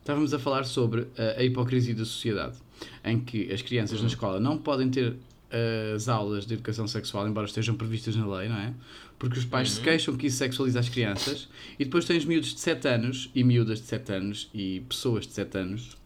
[0.00, 2.56] estávamos a falar sobre a, a hipocrisia da sociedade,
[3.04, 5.16] em que as crianças na escola não podem ter
[5.50, 8.72] eh, as aulas de educação sexual, embora estejam previstas na lei, não é?
[9.18, 12.60] Porque os pais se queixam que isso sexualiza as crianças, e depois tens miúdos de
[12.60, 15.96] 7 anos, e miúdas de 7 anos, e pessoas de 7 anos,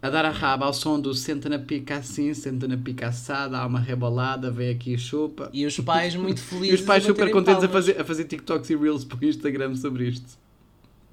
[0.00, 3.58] a dar a raba ao som do senta na pica assim, senta na pica assada,
[3.58, 5.50] há uma rebolada, vem aqui e chupa.
[5.52, 6.80] E os pais muito E felizes.
[6.80, 9.74] os pais a super contentes a fazer, a fazer TikToks e Reels para o Instagram
[9.74, 10.38] sobre isto.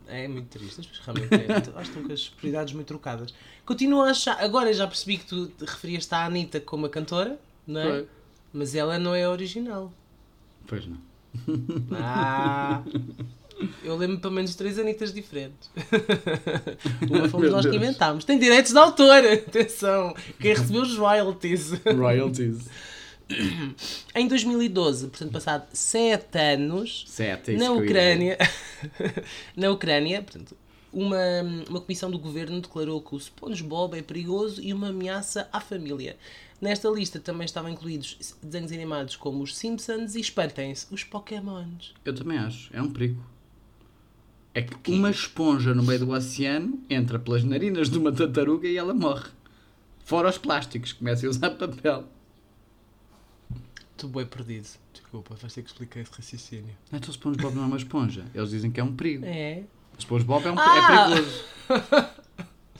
[0.07, 1.55] É muito triste, mas realmente é.
[1.55, 3.33] Acho que estão com as prioridades muito trocadas.
[3.65, 4.39] Continuo a achar.
[4.39, 7.83] Agora já percebi que tu te referias à Anitta como a cantora, não é?
[7.83, 8.07] Foi.
[8.53, 9.91] Mas ela não é a original.
[10.67, 10.97] Pois não.
[11.91, 12.83] Ah!
[13.83, 15.69] Eu lembro pelo menos três Anitas diferentes.
[17.09, 18.25] Uma fomos Meu nós que inventámos.
[18.25, 20.13] Tem direitos de autor, atenção!
[20.39, 21.71] Quem recebeu os royalties.
[21.85, 22.67] Royalties.
[24.13, 28.37] Em 2012, portanto, passado sete anos, Sete, é na Ucrânia,
[29.57, 30.55] na Ucrânia, portanto,
[30.93, 31.17] uma,
[31.67, 36.15] uma comissão do governo declarou que o SpongeBob é perigoso e uma ameaça à família.
[36.61, 41.93] Nesta lista também estavam incluídos desenhos animados como os Simpsons e espantem-se, os Pokémons.
[42.05, 42.69] Eu também acho.
[42.73, 43.21] É um perigo.
[44.53, 48.77] É que uma esponja no meio do oceano entra pelas narinas de uma tartaruga e
[48.77, 49.29] ela morre.
[50.05, 52.05] Fora os plásticos, começa a usar papel.
[53.95, 54.67] Estou bem perdido.
[54.93, 56.75] Desculpa, vais ter que explicar esse raciocínio.
[56.91, 58.25] Não, então o SpongeBob não é uma esponja.
[58.33, 59.25] Eles dizem que é um perigo.
[59.25, 59.63] É,
[59.97, 61.07] O SpongeBob é, um, Ah!
[61.07, 61.45] é perigoso.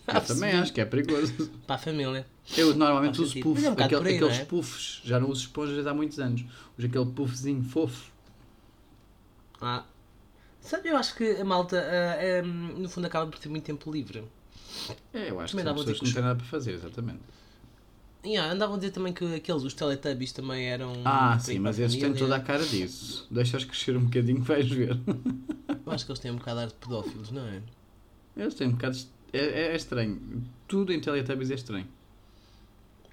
[0.08, 1.34] Eu também acho que é perigoso.
[1.66, 2.28] para a família.
[2.56, 4.46] Eu normalmente uso puff, é um aquele- aí, aqueles é?
[4.46, 5.02] puffs.
[5.04, 6.42] Já não uso esponjas há muitos anos.
[6.78, 8.12] Uso aquele puffzinho fofo.
[9.62, 9.84] Ah.
[10.62, 13.92] Sabe, eu acho que a malta, ah, ah, no fundo, acaba por ter muito tempo
[13.92, 14.24] livre.
[15.14, 17.20] É, eu acho Também que são pessoas que não têm nada para fazer, exatamente.
[18.26, 20.94] Yeah, andavam a dizer também que aqueles, os Teletubbies, também eram.
[21.06, 23.28] Ah, sim, mas esses têm toda a cara disso.
[23.30, 24.98] Deixa-os crescer um bocadinho que vais ver.
[25.86, 27.62] Eu acho que eles têm um bocado de ar de pedófilos, não é?
[28.36, 28.96] Eles têm um bocado.
[28.98, 30.20] de- É, é- é estranho.
[30.68, 31.88] Tudo em Teletubbies é estranho.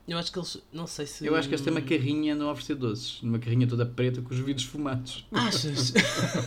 [0.06, 0.58] Eu acho que eles.
[0.72, 1.24] Não sei se.
[1.24, 3.18] Eu acho que eles têm uma carrinha a oferecer doces.
[3.22, 5.24] Numa carrinha toda preta com os vidros fumados.
[5.30, 5.94] Achas?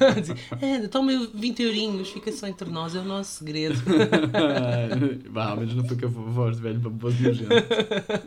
[0.61, 3.81] é, toma 20 eurinhos, fica só entre nós, é o nosso segredo.
[5.31, 7.49] Bah, ao menos não foi com a voz de velho para pôr nojento.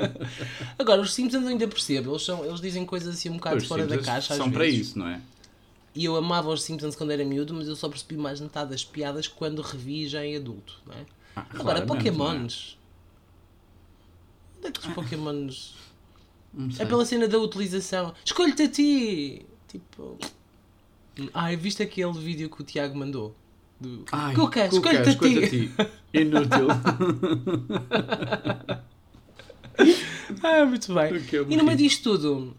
[0.79, 3.67] Agora, os Simpsons eu ainda percebo, eles, são, eles dizem coisas assim um bocado Os
[3.67, 4.33] fora da Simpsons caixa.
[4.33, 5.21] às São para isso, não é?
[5.95, 8.85] E eu amava os Simpsons quando era miúdo, mas eu só percebi mais metade das
[8.85, 11.05] piadas quando revi já em adulto, não é?
[11.37, 11.87] Ah, Agora, não é?
[11.87, 12.78] Pokémons.
[14.59, 15.75] Onde é que os Pokémons.
[16.79, 18.15] É pela cena da utilização.
[18.25, 19.47] Escolhe-te a ti!
[19.69, 20.19] Tipo.
[21.35, 23.35] Ai, viste aquele vídeo que o Tiago mandou?
[23.81, 24.05] Do...
[24.11, 25.73] Ai, Cuca, escolhe-te a escolhe-te ti!
[25.79, 25.91] a ti.
[26.15, 26.69] Inútil.
[30.43, 31.13] Ah, muito bem.
[31.13, 32.57] Me E no meio disto tudo,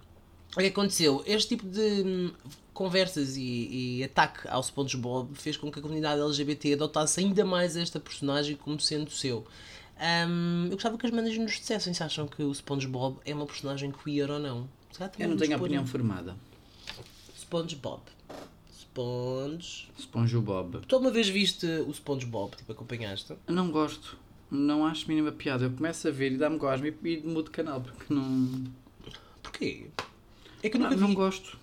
[0.55, 1.23] o que aconteceu?
[1.25, 2.31] Este tipo de hum,
[2.73, 7.75] conversas e, e ataque ao SpongeBob fez com que a comunidade LGBT adotasse ainda mais
[7.75, 9.45] esta personagem como sendo seu.
[9.99, 13.45] Hum, eu gostava que as manas nos dissessem se acham que o SpongeBob é uma
[13.45, 14.69] personagem queer ou não.
[15.17, 16.35] Eu não tenho pôr opinião um formada.
[17.37, 18.01] SpongeBob.
[18.99, 19.87] Sponge.
[19.97, 20.81] Esponjo Bob.
[20.87, 22.55] Tu uma vez viste o SpongeBob?
[22.57, 23.33] Tipo, acompanhaste?
[23.47, 24.17] Eu não gosto.
[24.49, 25.65] Não acho mínima piada.
[25.65, 28.65] Eu começo a ver e dá-me gosme e, e mudo de canal porque não.
[29.43, 29.87] Porquê?
[30.63, 31.15] É que eu nunca não vi.
[31.15, 31.57] gosto.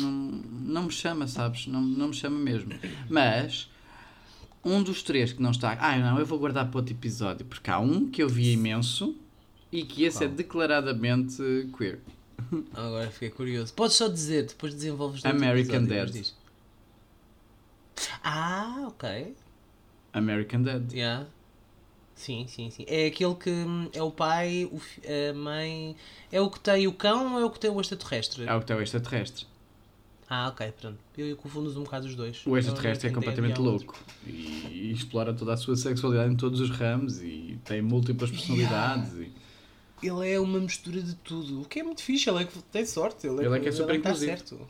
[0.00, 1.66] Não, não me chama, sabes?
[1.66, 2.72] Não, não me chama mesmo.
[3.08, 3.68] Mas
[4.64, 5.76] um dos três que não está.
[5.80, 9.16] Ah, não, eu vou guardar para outro episódio, porque há um que eu vi imenso
[9.70, 11.42] e que esse é declaradamente
[11.76, 12.00] queer.
[12.74, 13.72] Agora fiquei curioso.
[13.74, 16.34] Podes só dizer, depois desenvolves American episódio, diz.
[18.22, 19.34] Ah, ok.
[20.12, 20.92] American Dad.
[20.92, 21.26] Yeah.
[22.14, 22.84] Sim, sim, sim.
[22.86, 24.80] É aquele que hum, é o pai, o
[25.30, 25.96] a mãe.
[26.30, 28.44] É o que tem o cão ou é o que tem o extraterrestre?
[28.44, 29.46] É o que tem o extraterrestre.
[30.34, 30.98] Ah, ok, pronto.
[31.18, 32.40] Eu confundo um bocado os dois.
[32.46, 36.58] O extraterrestre é Eu completamente louco e, e explora toda a sua sexualidade em todos
[36.58, 39.12] os ramos e tem múltiplas personalidades.
[39.12, 39.30] e-
[40.02, 41.60] Ele é uma mistura de tudo.
[41.60, 43.26] O que é muito fixe, ele é que tem sorte.
[43.26, 44.30] Ele é, Ele é que é super está inclusivo.
[44.38, 44.60] certo.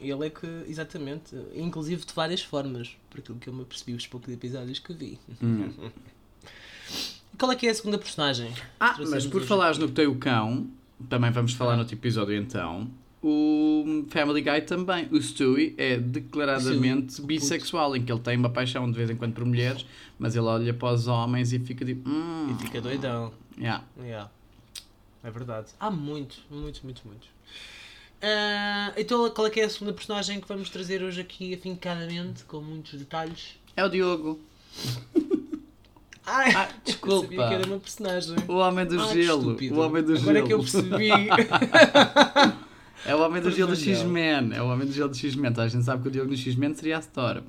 [0.00, 4.06] Ele é que, exatamente, inclusive de várias formas, por aquilo que eu me apercebi os
[4.08, 5.18] poucos episódios que vi.
[5.40, 5.70] Hum.
[7.38, 8.52] Qual é que é a segunda personagem?
[8.80, 10.66] Ah, mas por hoje falares no que tem o cão,
[11.08, 11.76] também vamos falar Ah.
[11.76, 12.90] no outro episódio então.
[13.26, 15.08] O Family Guy também.
[15.10, 19.16] O Stewie é declaradamente Stewie, bissexual, em que ele tem uma paixão de vez em
[19.16, 19.86] quando por mulheres,
[20.18, 22.06] mas ele olha para os homens e fica tipo.
[22.08, 23.32] Hum, E fica doidão.
[23.58, 23.82] yeah.
[23.98, 24.30] Yeah.
[25.22, 25.68] É verdade.
[25.80, 27.28] Há muitos, muitos, muitos, muitos.
[28.20, 32.44] Ah, então, qual é que é a segunda personagem que vamos trazer hoje aqui afincadamente,
[32.44, 33.56] com muitos detalhes?
[33.74, 34.38] É o Diogo,
[36.26, 37.16] Ai, Ah, desculpa.
[37.34, 38.36] eu sabia que era uma personagem.
[38.48, 39.56] o homem do Ah, gelo.
[39.72, 40.38] O homem do Agora gelo.
[40.38, 41.08] é que eu percebi.
[43.06, 43.76] É o homem do gelo do.
[43.76, 44.52] X-Men.
[44.54, 45.52] É o homem do gelo do X-Men.
[45.52, 47.44] Toda A gente sabe que o Diogo no X-Men seria a Storm.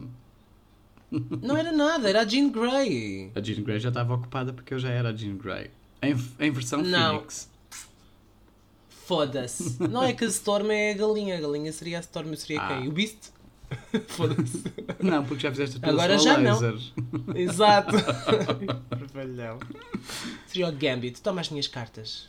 [1.42, 3.32] Não era nada, era a Jean Grey.
[3.36, 5.70] A Jean Grey já estava ocupada porque eu já era a Jean Grey.
[6.02, 7.14] Em, em versão Não.
[7.16, 7.50] Phoenix.
[8.90, 9.82] Foda-se.
[9.88, 11.38] Não é que a Storm é a galinha.
[11.38, 12.68] A galinha seria a Storm, eu seria Ah.
[12.80, 12.88] quem?
[12.88, 13.30] O Beast?
[14.10, 14.64] Foda-se.
[15.02, 16.60] Não, porque já fizeste a tua Agora já não.
[16.60, 16.76] laser.
[17.36, 17.96] Exato.
[18.90, 19.60] Trabalhão.
[20.48, 21.22] Seria o Gambit.
[21.22, 22.28] Toma as minhas cartas.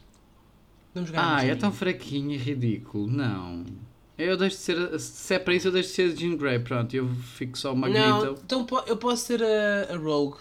[0.96, 3.06] Um Ah, é tão fraquinho e ridículo.
[3.06, 3.64] Não.
[4.16, 4.98] Eu deixo de ser.
[5.00, 6.58] Se é para isso, eu deixo de ser a Jean Grey.
[6.58, 8.40] Pronto, eu fico só o Não, Magneto.
[8.44, 10.38] então po- eu posso ser a, a Rogue.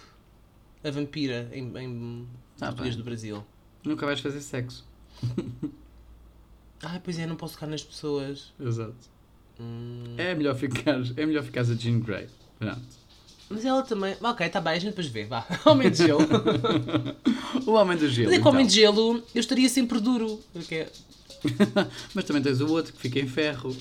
[0.83, 3.43] A vampira em, em Tá português do Brasil.
[3.83, 4.85] Nunca vais fazer sexo.
[6.81, 8.53] Ah, pois é, não posso tocar nas pessoas.
[8.59, 8.95] Exato.
[9.59, 12.27] Hum, É melhor ficar, é melhor ficar a Jean Grey.
[12.59, 12.81] Pronto.
[13.49, 14.15] Mas ela também.
[14.21, 15.25] Ok, tá bem, a gente depois vê.
[15.25, 15.45] Vá.
[15.65, 16.21] Homem de gelo.
[17.65, 18.29] O Homem do Gelo.
[18.29, 18.73] Mas é que o Homem então.
[18.73, 20.39] de gelo eu estaria sempre duro.
[20.51, 20.87] Porque...
[22.13, 23.75] Mas também tens o outro que fica em ferro.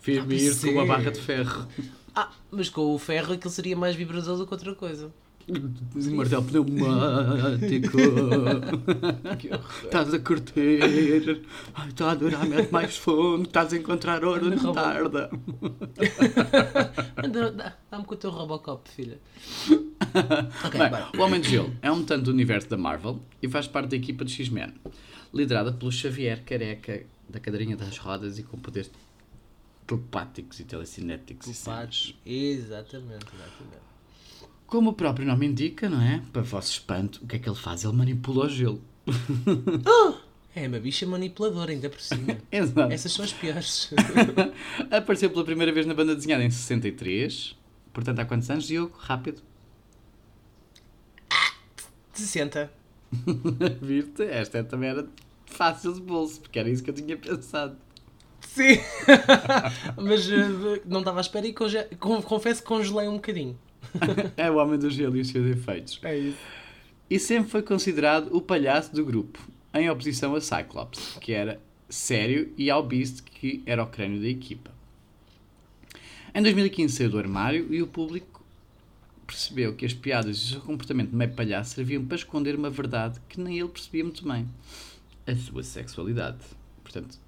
[0.00, 1.66] Fiz-me Ah, ir com uma barra de ferro.
[2.14, 5.12] Ah, mas com o ferro aquilo seria mais vibrador do que outra coisa.
[5.96, 7.98] Um martelo pneumático.
[9.84, 11.42] Estás a curtir.
[11.88, 13.42] Está a durar mete mais fundo.
[13.42, 15.30] Estás a encontrar ouro Anda, não tarda.
[17.90, 19.18] Dá-me com o teu Robocop, filha.
[20.64, 23.66] Ok, Bem, o Homem de Gelo é um mutante do universo da Marvel e faz
[23.66, 24.72] parte da equipa de X-Men,
[25.32, 28.90] liderada pelo Xavier Careca, da cadeirinha das rodas e com poderes
[29.86, 31.46] telepáticos e telecinéticos.
[31.46, 32.18] Culpados.
[32.24, 33.89] Exatamente, exatamente.
[34.70, 36.22] Como o próprio nome indica, não é?
[36.32, 37.82] Para vosso espanto, o que é que ele faz?
[37.84, 38.80] Ele manipula o gelo.
[40.52, 42.36] É uma bicha manipuladora, ainda por cima.
[42.50, 42.92] Exato.
[42.92, 43.88] Essas são as piores.
[44.90, 47.56] Apareceu pela primeira vez na banda desenhada em 63.
[47.92, 48.92] Portanto, há quantos anos, Diogo?
[48.98, 49.40] Rápido.
[52.12, 52.68] 60.
[53.80, 54.24] Viste?
[54.24, 55.06] Esta também era
[55.46, 57.76] fácil de bolso, porque era isso que eu tinha pensado.
[58.40, 58.80] Sim!
[60.02, 61.84] Mas eh, não estava à espera e conge...
[62.00, 63.56] con- confesso que congelei um bocadinho.
[64.36, 65.98] É o Homem do Gelo e os seus efeitos.
[66.02, 66.38] É isso.
[67.08, 69.40] E sempre foi considerado o palhaço do grupo,
[69.74, 74.28] em oposição a Cyclops, que era sério, e ao Beast, que era o crânio da
[74.28, 74.70] equipa.
[76.32, 78.40] Em 2015 saiu do armário e o público
[79.26, 83.20] percebeu que as piadas e o seu comportamento meio palhaço serviam para esconder uma verdade
[83.28, 84.48] que nem ele percebia muito bem:
[85.26, 86.38] a sua sexualidade.
[86.82, 87.18] Portanto,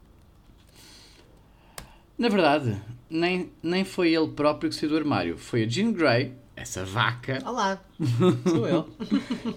[2.16, 6.33] na verdade, nem, nem foi ele próprio que saiu do armário, foi a Jean Grey,
[6.62, 7.83] essa vaca, Olá!
[8.48, 8.88] Sou eu.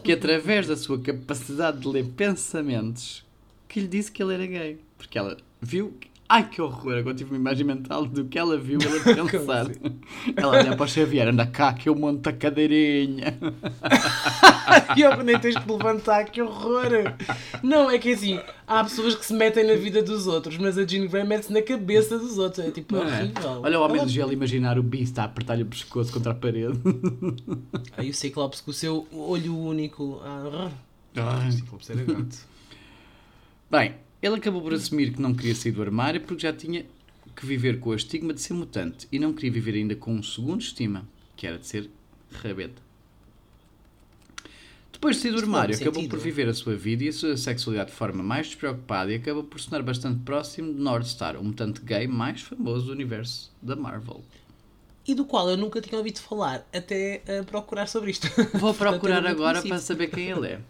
[0.03, 3.23] que através da sua capacidade de ler pensamentos
[3.67, 4.81] que lhe disse que ele era gay.
[4.97, 5.95] Porque ela viu.
[6.27, 6.97] Ai que horror!
[6.97, 9.67] Agora tive uma imagem mental do que ela viu ele a pensar.
[10.35, 13.37] ela olha para o Xavier, anda cá que eu monto a cadeirinha.
[14.97, 16.85] E eu nem tens que levantar, que horror!
[17.61, 20.85] Não, é que assim, há pessoas que se metem na vida dos outros, mas a
[20.85, 22.65] Jean Grey mete-se na cabeça dos outros.
[22.65, 23.05] É tipo Não é?
[23.21, 23.61] horrível.
[23.63, 26.35] Olha o homem Ela- do gelo imaginar o Beast a apertar-lhe o pescoço contra a
[26.35, 26.79] parede.
[27.95, 30.19] Aí o Ciclops com o seu olho único.
[30.23, 30.71] Ah,
[31.15, 31.49] Ai.
[31.49, 32.37] o Ciclops era gato.
[33.69, 33.93] Bem,
[34.25, 36.85] ele acabou por assumir que não queria sair do armário porque já tinha
[37.35, 40.23] que viver com o estigma de ser mutante e não queria viver ainda com um
[40.23, 41.89] segundo estigma, que era de ser
[42.31, 42.81] rabeta.
[44.91, 46.09] Depois de sair do armário, acabou sentido.
[46.09, 49.43] por viver a sua vida e a sua sexualidade de forma mais despreocupada e acabou
[49.43, 53.75] por se tornar bastante próximo de Northstar, o mutante gay mais famoso do universo da
[53.75, 54.23] Marvel.
[55.05, 58.27] E do qual eu nunca tinha ouvido falar, até eh, procurar sobre isto.
[58.57, 60.61] Vou procurar agora para saber quem ele é.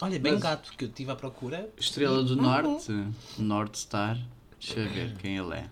[0.00, 1.68] Olha, bem Mas- gato, que eu estive à procura.
[1.78, 2.36] Estrela do.
[2.36, 2.92] Norte,
[3.38, 4.18] Northstar.
[4.60, 5.70] Deixa eu ver quem ele é.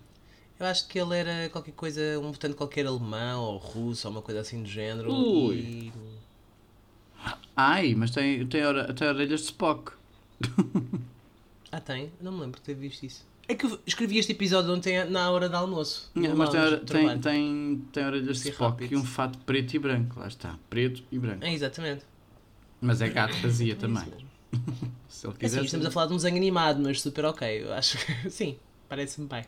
[0.59, 4.21] Eu acho que ele era qualquer coisa, um mutante qualquer alemão ou russo ou uma
[4.21, 5.11] coisa assim do género.
[5.13, 5.55] Ui.
[5.57, 5.93] E...
[7.55, 9.91] Ai, mas tem, tem, ora- tem orelhas de Spock.
[11.71, 12.11] Ah, tem?
[12.21, 13.25] Não me lembro de ter visto isso.
[13.47, 16.09] É que eu escrevi este episódio ontem na hora de almoço.
[16.15, 18.93] No mas tem, tem, tem, tem orelhas de Sim, Spock rápido.
[18.93, 20.19] e um fato preto e branco.
[20.19, 21.43] Lá está, preto e branco.
[21.45, 22.03] É, exatamente.
[22.81, 24.03] Mas é gato vazia É também.
[25.09, 25.57] Se ele É quiser.
[25.57, 27.63] assim, estamos a falar de um desenho animado, mas super ok.
[27.63, 28.57] Eu acho que sim,
[28.89, 29.43] parece-me bem.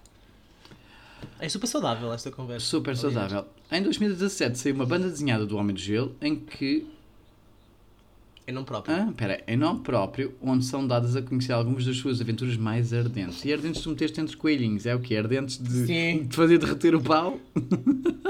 [1.40, 2.66] É super saudável esta conversa.
[2.66, 3.02] Super aliás.
[3.13, 3.46] saudável.
[3.72, 6.88] Em 2017 saiu uma banda desenhada do Homem de Gelo em que
[8.49, 8.95] Em nome próprio.
[8.95, 12.93] Ah, pera, em nome próprio, onde são dadas a conhecer algumas das suas aventuras mais
[12.93, 13.43] ardentes.
[13.43, 15.17] E ardentes de meteste entre coelhinhos, é o quê?
[15.17, 16.23] Ardentes de, Sim.
[16.29, 17.38] de fazer derreter o pau?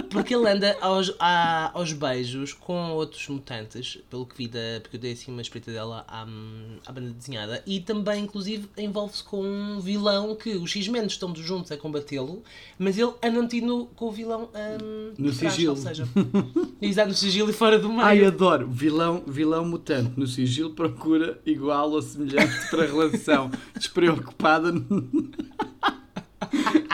[0.10, 4.80] Porque ele anda aos, a- aos beijos com outros mutantes, pelo que vi da.
[4.82, 7.62] Porque eu dei assim uma espreita dela à, à banda desenhada.
[7.68, 12.42] E também, inclusive, envolve-se com um vilão que os X-Men estão juntos a combatê-lo,
[12.80, 14.50] mas ele anda metido com o vilão
[14.82, 15.76] hum, No trás, sigilo.
[15.76, 16.08] Ou seja,
[16.82, 18.02] exato, no sigilo e fora do meio.
[18.02, 18.68] Ai, adoro!
[18.68, 20.07] Vilão, vilão mutante.
[20.16, 23.52] No sigilo procura igual ou semelhante para a relação.
[23.78, 24.70] Despreocupada.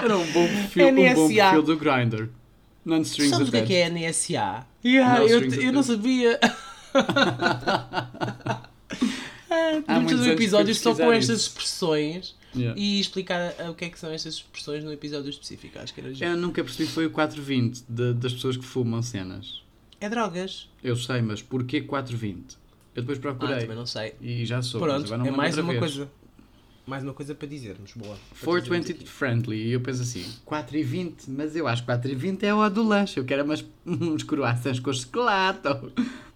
[0.02, 2.30] Era um bom perfil, um bom perfil do Grindr.
[2.86, 4.66] Non-strings Sabes o que é que é NSA?
[4.84, 6.40] Yeah, No eu, eu não sabia.
[9.56, 11.50] Ah, Podemos muitos um anos que episódio só com estas isso.
[11.50, 12.80] expressões Yeah.
[12.80, 15.80] e explicar ah, o que é que são estas expressões num episódio específico.
[15.80, 16.12] Acho que era.
[16.32, 19.64] Eu nunca percebi foi o 420 de- das pessoas que fumam cenas.
[20.00, 20.70] É drogas.
[20.84, 22.56] Eu sei, mas porquê 420?
[22.96, 24.14] Eu depois Ah, procurei também não sei.
[24.22, 24.86] e já soube.
[24.86, 25.80] Pronto, é mais uma vez.
[25.80, 26.12] coisa.
[26.86, 27.94] Mais uma coisa para dizermos.
[27.96, 28.18] Boa.
[28.30, 29.10] Para 420 dizermos aqui.
[29.10, 29.68] friendly.
[29.68, 33.18] E eu penso assim, 4,20, mas eu acho que 4,20 é o do lanche.
[33.20, 35.62] Eu quero umas, uns croissants com chocolate.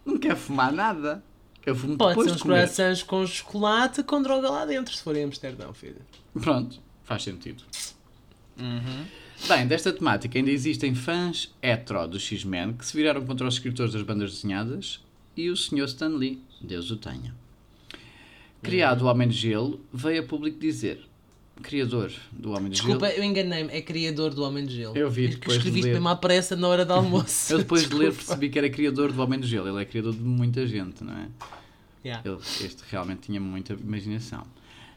[0.06, 1.22] Não quero fumar nada.
[1.66, 5.24] Eu fumo Pode depois ser uns croissants com chocolate com droga lá dentro, se forem
[5.24, 5.98] em Amsterdão, filho.
[6.42, 7.62] Pronto, faz sentido.
[8.58, 9.06] Uhum.
[9.50, 13.92] Bem, desta temática ainda existem fãs hetero do X-Men que se viraram contra os escritores
[13.94, 15.02] das bandas desenhadas
[15.36, 15.84] e o Sr.
[15.86, 17.34] Stan Lee, Deus o tenha.
[18.62, 21.08] Criado o Homem de Gelo, veio a público dizer,
[21.62, 23.20] criador do Homem de Desculpa, Gelo...
[23.20, 23.72] eu enganei-me.
[23.72, 24.98] É criador do Homem de Gelo.
[24.98, 25.94] Eu vi depois de escreviste ler.
[25.94, 27.54] mesmo à pressa na hora do almoço.
[27.54, 28.26] Eu depois de ler Desculpa.
[28.26, 29.68] percebi que era criador do Homem de Gelo.
[29.70, 31.30] Ele é criador de muita gente, não é?
[32.04, 32.28] Yeah.
[32.30, 34.46] Ele, este realmente tinha muita imaginação.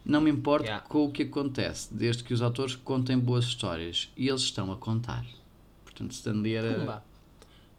[0.04, 0.84] Não me importo Yeah.
[0.88, 4.10] com o que acontece, desde que os autores contem boas histórias.
[4.16, 5.24] E eles estão a contar.
[5.84, 6.74] Portanto, Stanley era...
[6.74, 7.04] Pumba.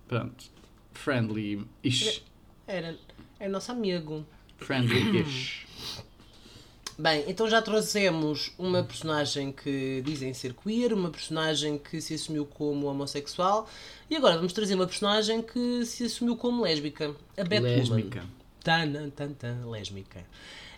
[0.08, 0.46] Pronto.
[0.94, 2.24] Friendly-ish.
[2.68, 2.96] Era,
[3.42, 4.24] é nosso amigo.
[4.60, 5.66] Friendly-ish.
[6.98, 12.46] Bem, então já trouxemos uma personagem que dizem ser queer, uma personagem que se assumiu
[12.46, 13.68] como homossexual
[14.08, 17.76] e agora vamos trazer uma personagem que se assumiu como lésbica, a Batwoman.
[17.76, 18.24] Lésbica.
[18.64, 20.24] Tan, tan, tan, lésbica.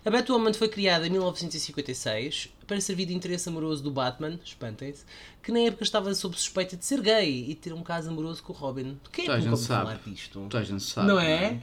[0.02, 5.04] A Batwoman foi criada em 1956 para servir de interesse amoroso do Batman, espantem-se,
[5.42, 8.54] que na época estava sob suspeita de ser gay e ter um caso amoroso com
[8.54, 8.98] o Robin.
[9.12, 9.84] Quem é que nunca sabe.
[9.84, 10.40] falar disto?
[10.48, 11.08] Toda a gente sabe.
[11.08, 11.60] Não é?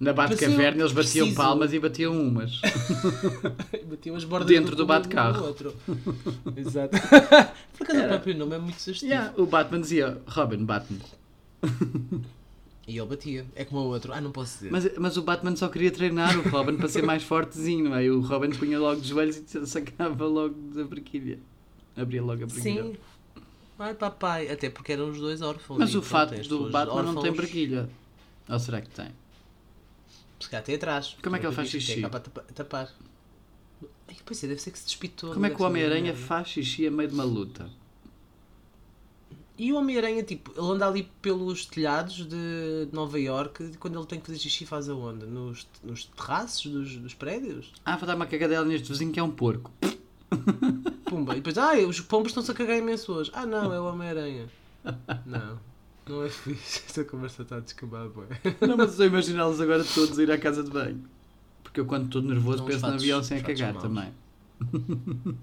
[0.00, 2.60] Na Batcaverna eles batiam preciso- palmas e batiam umas.
[3.90, 5.54] Batiam as bordas Dentro do no bate-carro.
[6.56, 6.96] Exato.
[7.76, 8.08] Por acaso o Era.
[8.10, 9.10] próprio nome é muito sugestivo.
[9.12, 11.00] Yeah, o Batman dizia, Robin, Batman.
[12.86, 13.44] E ele batia.
[13.56, 14.12] É como o outro.
[14.12, 14.70] Ah, não posso dizer.
[14.70, 18.04] Mas, mas o Batman só queria treinar o Robin para ser mais fortezinho, não é?
[18.04, 21.38] E o Robin punha logo de joelhos e sacava logo da brequilha.
[21.96, 22.82] Abria logo a brequilha.
[22.84, 22.96] Sim.
[23.78, 24.48] Ai, papai.
[24.50, 25.78] Até porque eram os dois órfãos.
[25.80, 27.88] Mas o fato as do Batman não tem órfãos, brequilha.
[28.48, 29.08] Ou será que tem?
[30.40, 31.16] Se calhar tem atrás.
[31.22, 32.00] Como é que ele faz xixi?
[32.00, 32.92] Para tapa- tapar.
[34.08, 35.34] Ai, pois é, deve ser que se despitou.
[35.34, 37.68] Como é que o Homem-Aranha faz xixi a meio de uma luta?
[39.56, 44.20] E o Homem-Aranha, tipo, ele anda ali pelos telhados de Nova York quando ele tem
[44.20, 45.26] que fazer xixi faz aonde?
[45.26, 47.72] Nos, nos terraços dos, dos prédios?
[47.84, 49.72] Ah, vou dar uma cagadela neste vizinho que é um porco.
[51.06, 51.32] Pumba.
[51.32, 53.30] E depois, ah, os pombos estão-se a cagar imenso hoje.
[53.34, 54.48] Ah, não, é o Homem-Aranha.
[55.26, 55.58] Não,
[56.08, 56.82] não é fixe.
[56.88, 58.08] Esta conversa está a descambar.
[58.60, 61.04] Não, mas estou a imaginá-los agora todos a ir à casa de banho.
[61.62, 63.82] Porque eu quando estou nervoso Não, penso avião sem a cagar maus.
[63.82, 64.12] também.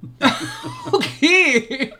[0.91, 1.93] O quê?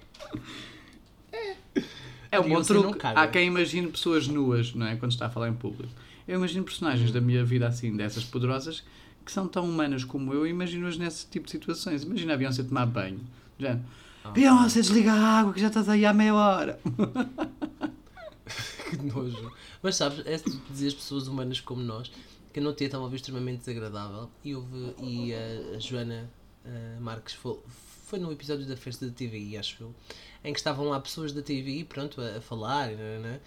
[2.31, 2.99] É um bom Beyoncé truque.
[3.07, 4.95] Há quem imagine pessoas nuas, não é?
[4.95, 5.93] Quando está a falar em público.
[6.27, 8.83] Eu imagino personagens da minha vida assim, dessas poderosas,
[9.23, 12.03] que são tão humanas como eu, e imagino-as nesse tipo de situações.
[12.03, 13.19] Imagina a Beyoncé tomar banho.
[13.57, 13.79] Já.
[14.23, 14.31] Ah.
[14.31, 16.79] Beyoncé, desliga a água que já estás aí há meia hora.
[18.89, 19.51] Que nojo.
[19.81, 22.11] Mas sabes, é de dizer as pessoas humanas como nós.
[22.53, 26.29] que eu notei estava a extremamente desagradável e, houve, e a, a Joana
[26.65, 27.59] a Marques foi,
[28.05, 29.95] foi no episódio da festa da TVI, acho eu,
[30.43, 33.41] em que estavam lá pessoas da TVI, pronto, a, a falar, né, né,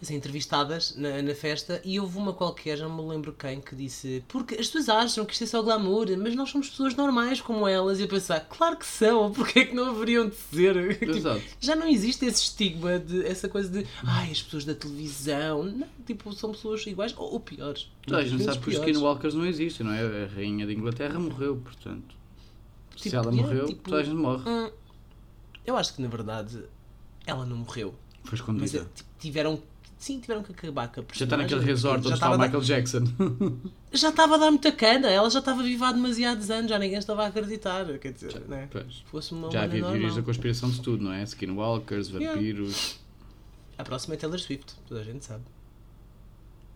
[0.00, 3.74] assim, entrevistadas na, na festa e houve uma qualquer, já não me lembro quem, que
[3.74, 7.40] disse porque as pessoas acham que isto é só glamour, mas nós somos pessoas normais
[7.40, 7.98] como elas.
[7.98, 11.02] E eu pensar, claro que são, porque é que não haveriam de ser?
[11.02, 11.40] Exato.
[11.40, 15.62] Tipo, já não existe esse estigma, de essa coisa de ai, as pessoas da televisão,
[15.64, 17.90] não, tipo, são pessoas iguais ou, ou piores.
[18.06, 20.24] Toda a gente Muitas sabe que os skinwalkers não existem, não é?
[20.24, 22.14] A rainha de Inglaterra morreu, portanto.
[22.96, 24.48] Se Tipo, ela yeah, morreu, tipo, toda a gente morre.
[24.48, 24.70] Hum,
[25.66, 26.62] eu acho que na verdade
[27.26, 27.94] ela não morreu.
[28.24, 28.78] Foi Mas escondida.
[28.78, 29.62] é, tipo, tiveram.
[29.98, 31.42] Sim, tiveram que acabar com a Já está personagem.
[31.56, 33.04] naquele resort já onde está o Michael Jackson.
[33.92, 36.98] já estava a dar muita cana, ela já estava viva há demasiados anos, já ninguém
[36.98, 37.86] estava a acreditar.
[37.98, 38.68] Quer dizer, né?
[38.70, 38.98] Pois.
[39.06, 41.22] fosse uma Já havia teorias da conspiração de tudo, não é?
[41.22, 42.34] Skinwalkers, Yeah.
[42.34, 43.00] vampiros.
[43.78, 45.44] A próxima é Taylor Swift, toda a gente sabe.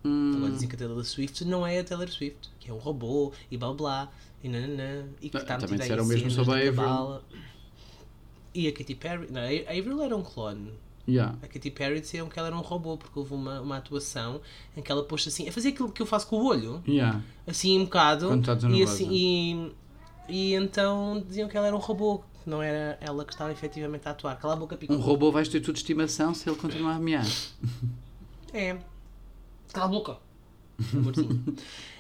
[0.05, 2.79] Hum, Agora dizem que a Taylor Swift não é a Taylor Swift, que é um
[2.79, 4.11] robô e blá blá
[4.43, 7.21] e nananã, e que está metida o mesmo sobre a Avril.
[8.55, 9.29] E a Katy Perry.
[9.31, 10.73] Não, a Avril era um clone.
[11.11, 11.37] Yeah.
[11.43, 14.41] A Katy Perry diziam que ela era um robô, porque houve uma, uma atuação
[14.77, 17.21] em que ela pôs assim, a fazer aquilo que eu faço com o olho, Yeah.
[17.47, 18.31] assim um bocado,
[18.71, 19.73] e, assim, e,
[20.29, 24.07] e então diziam que ela era um robô, que não era ela que estava efetivamente
[24.09, 24.37] a atuar.
[24.37, 24.93] Cala a boca, pico.
[24.93, 27.27] Um robô vai ter tudo de estimação se ele continuar a mear.
[28.53, 28.77] É.
[29.73, 30.30] Cala a boca.
[30.95, 31.45] Amorzinho.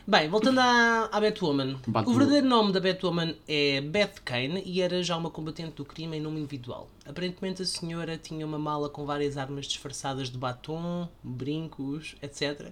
[0.07, 1.77] Bem, voltando à, à Batwoman.
[1.87, 2.09] Batwoman.
[2.09, 6.17] O verdadeiro nome da Batwoman é Beth Kane e era já uma combatente do crime
[6.17, 6.89] em nome individual.
[7.07, 12.71] Aparentemente a senhora tinha uma mala com várias armas disfarçadas de batom, brincos, etc.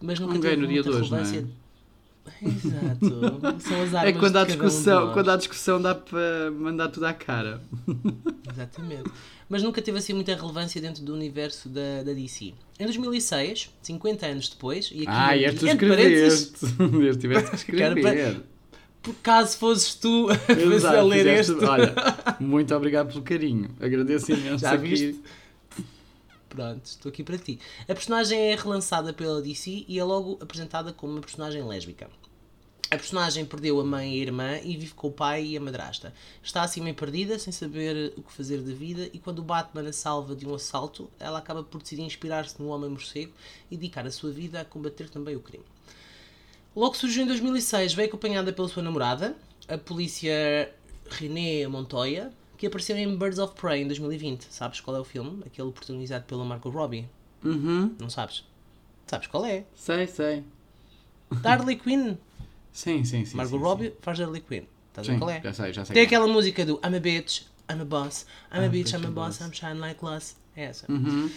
[0.00, 1.44] Mas nunca Um teve no dia muita hoje, não é?
[2.42, 3.60] Exato.
[3.60, 5.12] São as armas É quando há um discussão, nós.
[5.14, 7.60] quando há discussão dá para mandar tudo à cara.
[8.50, 9.10] Exatamente.
[9.48, 12.54] Mas nunca teve assim muita relevância dentro do universo da, da DC.
[12.78, 16.66] Em 2006, 50 anos depois, e aqui Ah, e parênteses, escreveste.
[17.06, 18.40] Eu tiveste que escrever.
[19.02, 21.64] por caso fosses tu a Exato, ler fizeste- este.
[21.64, 21.94] Olha,
[22.38, 23.70] muito obrigado pelo carinho.
[23.80, 24.86] Agradeço imenso Já aqui.
[24.88, 25.20] viste?
[26.48, 27.60] Pronto, estou aqui para ti.
[27.88, 32.08] A personagem é relançada pela DC e é logo apresentada como uma personagem lésbica.
[32.90, 35.60] A personagem perdeu a mãe e a irmã e vive com o pai e a
[35.60, 36.12] madrasta.
[36.42, 39.88] Está assim meio perdida, sem saber o que fazer da vida, e quando o Batman
[39.88, 43.32] a salva de um assalto, ela acaba por decidir inspirar-se no Homem Morcego
[43.70, 45.64] e dedicar a sua vida a combater também o crime.
[46.74, 49.36] Logo surgiu em 2006, veio acompanhada pela sua namorada,
[49.68, 50.72] a polícia
[51.08, 54.48] René Montoya, que apareceu em Birds of Prey em 2020.
[54.50, 55.44] Sabes qual é o filme?
[55.46, 57.08] Aquele protagonizado pela Margot Robbie.
[57.44, 58.44] Uhum, Não sabes?
[59.06, 59.64] Sabes qual é?
[59.76, 60.44] sei, sei.
[61.44, 62.16] Harley Quinn.
[62.72, 63.36] Sim, sim, sim.
[63.36, 64.64] Margot sim, Robbie faz Harley Quinn.
[64.88, 65.40] Estás a ver Sim, qual é?
[65.42, 65.94] já sei, já sei.
[65.94, 66.06] Tem é.
[66.06, 69.10] aquela música do I'm a bitch, I'm a boss, I'm a I'm bitch, I'm a
[69.10, 70.36] boss, I'm shine like glass.
[70.56, 70.90] É essa.
[70.90, 71.30] Uhum.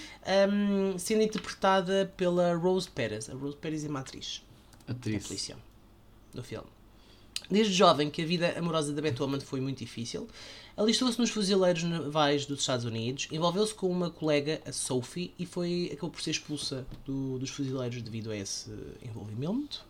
[0.49, 3.29] Um, sendo interpretada pela Rose Perez.
[3.29, 4.41] A Rose Perez é uma atriz.
[4.87, 5.27] a Atriz.
[5.27, 5.55] polícia
[6.33, 6.67] no filme.
[7.49, 10.27] Desde jovem que a vida amorosa da Batwoman foi muito difícil,
[10.75, 15.89] alistou-se nos fuzileiros navais dos Estados Unidos, envolveu-se com uma colega, a Sophie, e foi
[15.93, 18.71] acabou por ser expulsa do- dos fuzileiros devido a esse
[19.03, 19.85] envolvimento.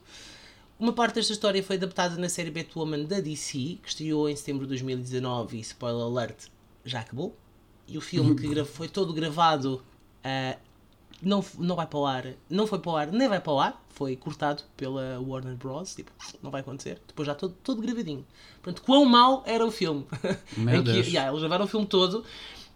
[0.84, 4.66] Uma parte desta história foi adaptada na série Batwoman da DC, que estreou em setembro
[4.66, 6.48] de 2019 e, spoiler alert,
[6.84, 7.34] já acabou.
[7.88, 9.82] E o filme que foi todo gravado
[10.26, 10.58] ah,
[11.22, 13.60] não, não vai para o ar, não foi para o ar, nem vai para o
[13.62, 15.96] ar, foi cortado pela Warner Bros.
[15.96, 16.12] Tipo,
[16.42, 17.00] não vai acontecer.
[17.08, 18.28] Depois já todo, todo gravadinho.
[18.62, 20.06] Portanto, quão mau era o filme.
[20.58, 21.08] Meu Em que, Deus.
[21.08, 22.26] yeah, eles gravaram o filme todo,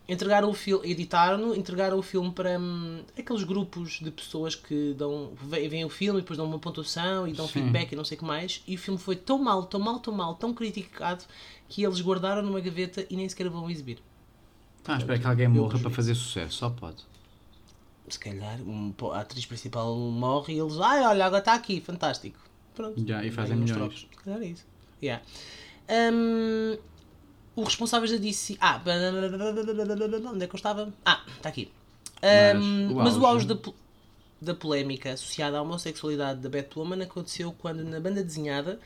[0.10, 5.32] entregaram o filme, editaram-no, entregaram o filme para hum, aqueles grupos de pessoas que dão,
[5.41, 7.53] ve- veem o filme e depois dão uma pontuação e dão Sim.
[7.53, 8.64] feedback e não sei o que mais.
[8.68, 11.24] E o filme foi tão mal, tão mal, tão mal, tão criticado
[11.68, 13.99] que eles guardaram numa gaveta e nem sequer vão exibir.
[14.84, 17.03] Tá, espera que alguém morra para fazer sucesso, só pode.
[18.08, 22.39] se calhar um, a atriz principal morre e eles, ai olha, agora está aqui, fantástico.
[22.74, 23.05] Pronto.
[23.05, 24.08] Já, e fazem trocos.
[24.10, 24.66] Se calhar é isso.
[25.03, 25.22] Yeah.
[25.89, 26.78] Hum,
[27.62, 28.58] os responsáveis da DC.
[28.60, 28.82] Ah,
[30.32, 30.93] onde é que eu estava?
[31.05, 31.72] Ah, está aqui.
[32.22, 33.58] Mas Hum, o mas o auge- auge da,
[34.41, 38.80] da polémica associada à homossexualidade da Batwoman aconteceu quando, na banda desenhada,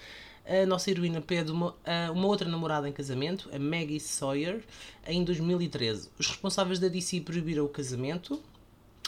[0.45, 1.76] a nossa heroína pede uma,
[2.13, 4.63] uma outra namorada em casamento, a Maggie Sawyer,
[5.07, 6.09] em 2013.
[6.19, 8.41] Os responsáveis da DC proibiram o casamento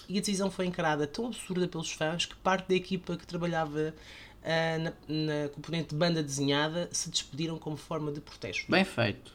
[0.08, 3.94] e a decisão foi encarada tão absurda pelos fãs que parte da equipa que trabalhava
[4.44, 8.70] ah, na, na componente de banda desenhada se despediram como forma de protesto.
[8.72, 9.34] Bem feito.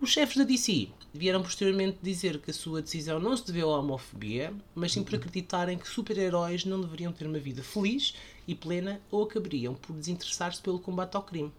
[0.00, 3.80] Os chefes da DC vieram posteriormente dizer que a sua decisão não se deveu à
[3.80, 8.14] homofobia, mas sim por acreditarem que super-heróis não deveriam ter uma vida feliz
[8.46, 11.52] e plena ou acabariam por desinteressar-se pelo combate ao crime.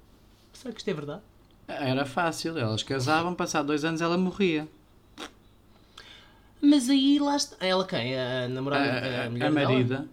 [0.53, 1.21] Será que isto é verdade?
[1.67, 4.67] Era fácil, elas casavam, passado dois anos ela morria.
[6.61, 7.55] Mas aí lá está.
[7.65, 8.17] Ela quem?
[8.19, 8.83] A namorada?
[8.85, 9.51] A, a, a dela?
[9.51, 10.07] marida.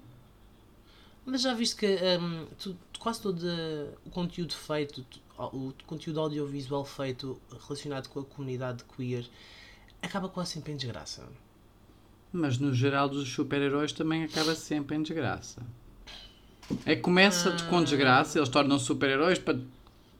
[1.24, 5.04] Mas já viste que tu- tu- quase todo uh, o conteúdo feito,
[5.38, 9.26] o conteúdo audiovisual feito relacionado com a comunidade queer
[10.02, 11.26] acaba quase sempre em desgraça.
[12.32, 15.62] Mas no geral dos super-heróis também acaba sempre em desgraça.
[16.84, 19.58] É que começa com desgraça, eles tornam-se super-heróis para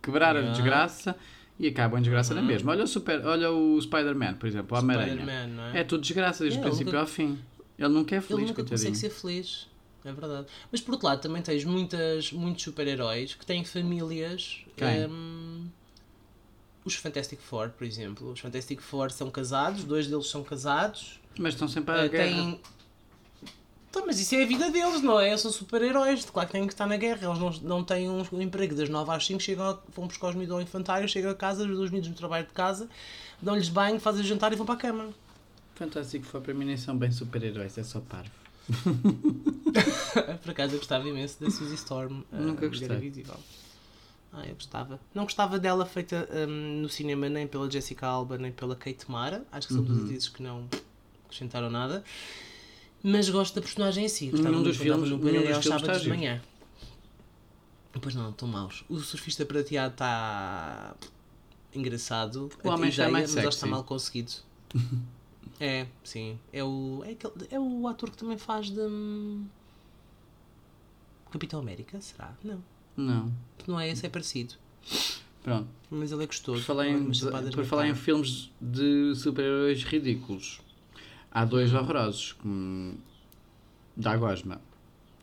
[0.02, 0.52] quebrar a Yeah.
[0.56, 1.16] desgraça
[1.58, 2.70] e acabam em desgraça na mesma.
[2.72, 5.70] Olha o, super, olha o Spider-Man, por exemplo, o Homem-Aranha.
[5.74, 5.80] É?
[5.80, 7.38] É tudo desgraça desde É, o ele princípio nunca- ao fim.
[7.78, 8.88] Ele nunca é Ele feliz, nunca coitadinho.
[8.90, 9.66] consegue ser feliz.
[10.06, 10.46] É verdade.
[10.70, 14.60] Mas por outro lado, também tens muitas, muitos super-heróis que têm famílias.
[14.76, 15.06] Quem?
[15.06, 15.66] hum,
[16.84, 18.30] os Fantastic Four, por exemplo.
[18.30, 21.20] Os Fantastic Four são casados, dois deles são casados.
[21.38, 22.28] Mas estão sempre a Uh, guerra.
[22.34, 22.60] têm...
[23.90, 25.34] Então, mas isso é a vida deles, não é?
[25.36, 26.24] São super-heróis.
[26.26, 27.26] Claro que têm que estar na guerra.
[27.26, 30.28] Eles não, não têm um, um emprego das 9 às 5, chegam, a- vão buscar
[30.28, 32.88] os miúdos ao infantário, chegam a casa, os dois miúdos no trabalho de casa,
[33.40, 35.08] dão-lhes banho, fazem jantar e vão para a cama.
[35.74, 38.30] Fantástico foi para mim nem são bem super-heróis, é só parvo.
[40.42, 42.22] Por acaso eu gostava imenso da Suzy Storm.
[42.32, 42.88] a Nunca gostei.
[42.96, 43.36] Invisível.
[44.32, 45.00] Ah, eu gostava.
[45.14, 49.46] Não gostava dela feita hum, no cinema nem pela Jessica Alba nem pela Kate Mara.
[49.52, 49.88] Acho que são Uhum.
[49.88, 50.68] duas atrizes que não
[51.24, 52.04] acrescentaram nada.
[53.02, 54.28] Mas gosto da personagem em si.
[54.30, 56.42] Gostava muito dos filmes- no dos aos sábados de está manhã.
[58.00, 58.84] Pois não, estão maus.
[58.90, 60.94] O surfista prateado está
[61.74, 62.50] engraçado.
[62.62, 63.70] O homem está ideia, mais mas acho que está sexy.
[63.70, 64.32] mal conseguido.
[65.60, 66.38] é, sim.
[66.52, 68.80] É o, é, aquele, é o ator que também faz de.
[68.80, 69.46] hum,
[71.30, 72.00] Capitão América?
[72.00, 72.34] Será?
[72.42, 72.62] Não.
[72.96, 73.32] Não.
[73.66, 74.54] Não é esse, é parecido.
[75.42, 75.68] Pronto.
[75.90, 76.60] Mas ele é gostoso.
[76.60, 80.60] Por falar em, Umas chapadas por falar em filmes de super-heróis ridículos,
[81.30, 82.96] há dois horrorosos, como
[83.96, 84.60] da Gosma.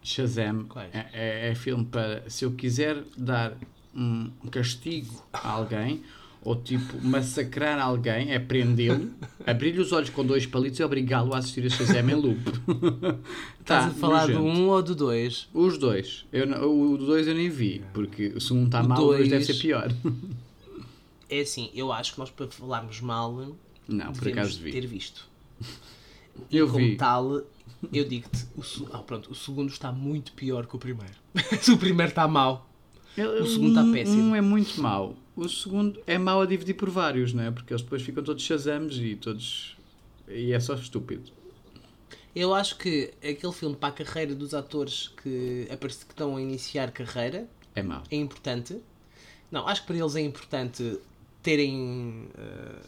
[0.03, 3.57] Shazam é, é, é filme para se eu quiser dar
[3.95, 6.03] um castigo a alguém
[6.43, 9.09] ou tipo massacrar alguém, é prendê-lo,
[9.47, 12.39] abrir-lhe os olhos com dois palitos e obrigá-lo a assistir a Shazam em loop.
[13.59, 14.59] Estás Tá, a falar do nojento.
[14.59, 15.47] um ou do dois?
[15.53, 16.25] Os dois.
[16.31, 19.47] Eu, o dois eu nem vi, porque se um está mal, o dois deve dois-
[19.47, 19.93] ser pior.
[21.29, 23.55] É assim, eu acho que nós para falarmos mal
[23.87, 24.71] Não, por acaso vi.
[24.71, 25.27] ter visto.
[26.51, 26.95] Eu Como vi.
[26.97, 27.41] tal,
[27.91, 31.13] eu digo-te, o, se- ah, pronto, o segundo está muito pior que o primeiro.
[31.73, 32.69] o primeiro está mau.
[33.17, 34.23] Ele- O segundo tá um- péssimo.
[34.31, 35.15] Um é muito mau.
[35.35, 37.51] O segundo é mau a dividir por vários, não é?
[37.51, 39.75] Porque eles depois ficam todos chazamos e todos.
[40.27, 41.31] E é só estúpido.
[42.35, 46.91] Eu acho que aquele filme para a carreira dos atores que, que estão a iniciar
[46.91, 48.03] carreira É mau.
[48.09, 48.77] é importante.
[49.51, 50.97] Não, acho que para eles é importante
[51.43, 52.27] terem.
[52.37, 52.81] eh,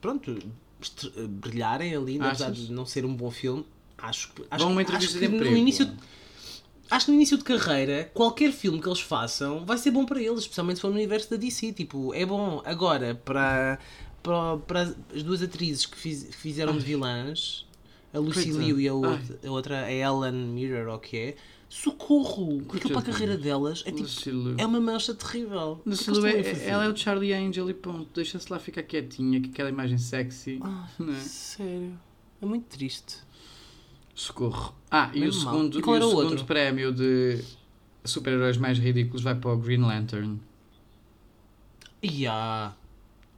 [0.00, 2.66] pronto, eh, brilharem ali, apesar Achas?
[2.66, 3.64] de não ser um bom filme.
[3.96, 5.52] Acho, que- acho, a uma entrevista acho de que emprego.
[5.54, 5.88] no início
[6.90, 10.20] Acho que no início de carreira, qualquer filme que eles façam vai ser bom para
[10.22, 11.72] eles, especialmente se for no universo da DC.
[11.72, 12.62] Tipo, é bom.
[12.64, 13.78] Agora, para,
[14.22, 14.80] para, para
[15.14, 17.66] as duas atrizes que, fiz- que fizeram de vilãs,
[18.12, 18.62] a Lucy Coitado.
[18.64, 18.96] Liu e a Ai.
[18.96, 21.36] outra, a outra, a Ellen Mirror, ou o que é,
[21.68, 22.62] socorro!
[22.68, 24.08] Aquilo para a carreira delas é tipo.
[24.58, 25.80] É uma mancha terrível.
[25.84, 26.64] Que é que Lucy é- fazer?
[26.66, 28.08] ela é o Charlie Angel e ponto.
[28.14, 30.60] Deixa-se lá ficar quietinha, com aquela imagem sexy.
[30.62, 31.14] Ah, é?
[31.20, 31.98] Sério.
[32.42, 33.16] É muito triste.
[34.14, 34.74] Socorro.
[34.90, 36.44] Ah, e o Mesmo segundo, E e o segundo outro?
[36.44, 37.42] prémio de
[38.04, 40.40] super-heróis mais ridículos vai para o Green Lantern.
[42.02, 42.74] Ya.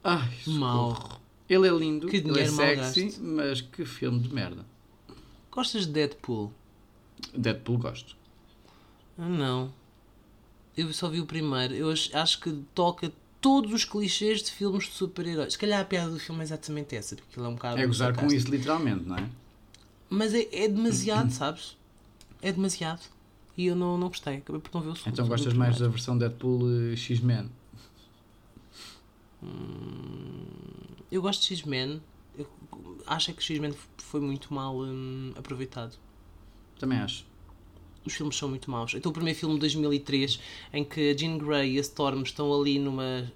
[0.03, 0.59] Ai, socorro.
[0.59, 1.21] Mal.
[1.49, 3.21] Ele é lindo, Que ele é sexy, gasto.
[3.23, 4.65] mas que filme de merda.
[5.49, 6.51] Gostas de Deadpool?
[7.33, 8.15] Deadpool gosto.
[9.17, 9.73] Ah, não.
[10.75, 11.73] Eu só vi o primeiro.
[11.73, 13.11] Eu acho, acho que toca
[13.41, 15.53] todos os clichês de filmes de super-heróis.
[15.53, 17.79] Se calhar a piada do filme é exatamente essa, porque ele é um bocado.
[17.79, 19.29] É gozar com isso, literalmente, não é?
[20.09, 21.77] Mas é, é demasiado, sabes?
[22.41, 23.01] É demasiado.
[23.57, 24.37] E eu não, não gostei.
[24.37, 25.13] Acabei por não ver o segundo.
[25.13, 27.49] Então gostas mais da versão Deadpool eh, X-Men?
[31.11, 32.01] Eu gosto de X-Men.
[33.05, 35.95] Acho é que X-Men foi muito mal hum, aproveitado.
[36.79, 37.25] Também acho.
[38.05, 38.93] Os filmes são muito maus.
[38.93, 40.39] Então o primeiro filme de 2003,
[40.73, 43.31] em que a Jean Grey e a Storm estão ali numa,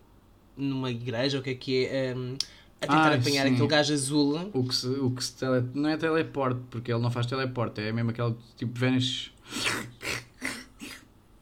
[0.56, 2.38] numa igreja, o que é que é, hum,
[2.82, 3.54] a tentar Ai, apanhar sim.
[3.54, 4.50] aquele gajo azul.
[4.54, 7.80] O que se, o que se tele, não é teleporte, porque ele não faz teleporte,
[7.80, 9.32] é mesmo aquele tipo vanish.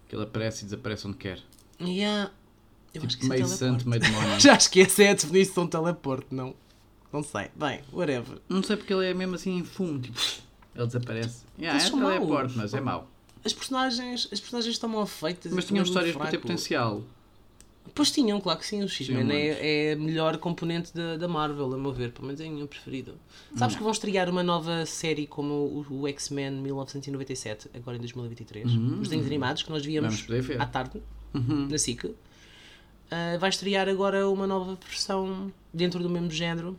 [0.07, 1.39] Que ele aparece e desaparece onde quer.
[1.79, 2.29] Há...
[2.93, 3.87] Eu Tipo é meio santo, teleporte.
[3.87, 4.39] meio demónio.
[4.41, 6.55] Já acho que essa é a definição de teleporte, não?
[7.13, 7.49] Não sei.
[7.55, 8.39] Bem, whatever.
[8.49, 10.19] Não sei porque ele é mesmo assim em fumo, tipo,
[10.75, 11.43] ele desaparece.
[11.57, 12.55] Yeah, Eles é teleporte, maus.
[12.55, 13.07] mas é mau.
[13.45, 15.51] As personagens, as personagens estão mal feitas.
[15.53, 17.03] Mas e tinham histórias para ter potencial.
[17.95, 18.83] Pois tinham, claro que sim.
[18.83, 22.11] O X-Men é, é a melhor componente da, da Marvel, a meu ver.
[22.11, 23.13] Pelo menos é a minha preferida.
[23.55, 28.65] Sabes que vão estrear uma nova série como o, o X-Men 1997, agora em 2023.
[28.71, 30.25] Os desenhos animados que nós víamos
[30.59, 31.01] à tarde,
[31.33, 31.67] Uhum.
[31.69, 32.13] na SIC.
[33.11, 36.77] Ah, vai estrear agora uma nova versão dentro do mesmo género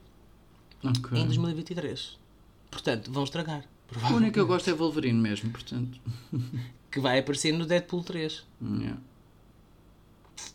[0.85, 1.19] Ok.
[1.19, 2.19] em 2023.
[2.71, 3.65] Portanto, vão estragar.
[4.11, 6.01] O único que eu gosto é Wolverine mesmo, portanto.
[6.91, 8.45] Que vai aparecer no Deadpool 3.
[8.63, 8.99] Yeah.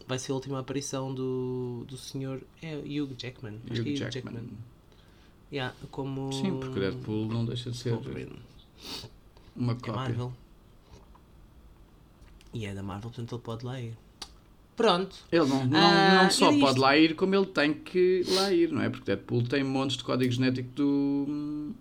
[0.07, 3.59] Vai ser a última aparição do, do senhor é, Hugh Jackman.
[3.65, 4.49] Que é Hugh Hugh Jackman.
[5.51, 6.31] Yeah, como.
[6.33, 8.39] Sim, porque o Deadpool não deixa de ser Wolverine.
[9.55, 9.93] uma É cópia.
[9.93, 10.33] Marvel.
[12.53, 13.93] E é da Marvel, portanto ele pode lá ir.
[14.75, 15.15] Pronto.
[15.31, 16.81] Ele não, não, Ah, não só pode isto.
[16.81, 18.89] lá ir, como ele tem que lá ir, não é?
[18.89, 21.71] Porque Deadpool tem montes de código genético do,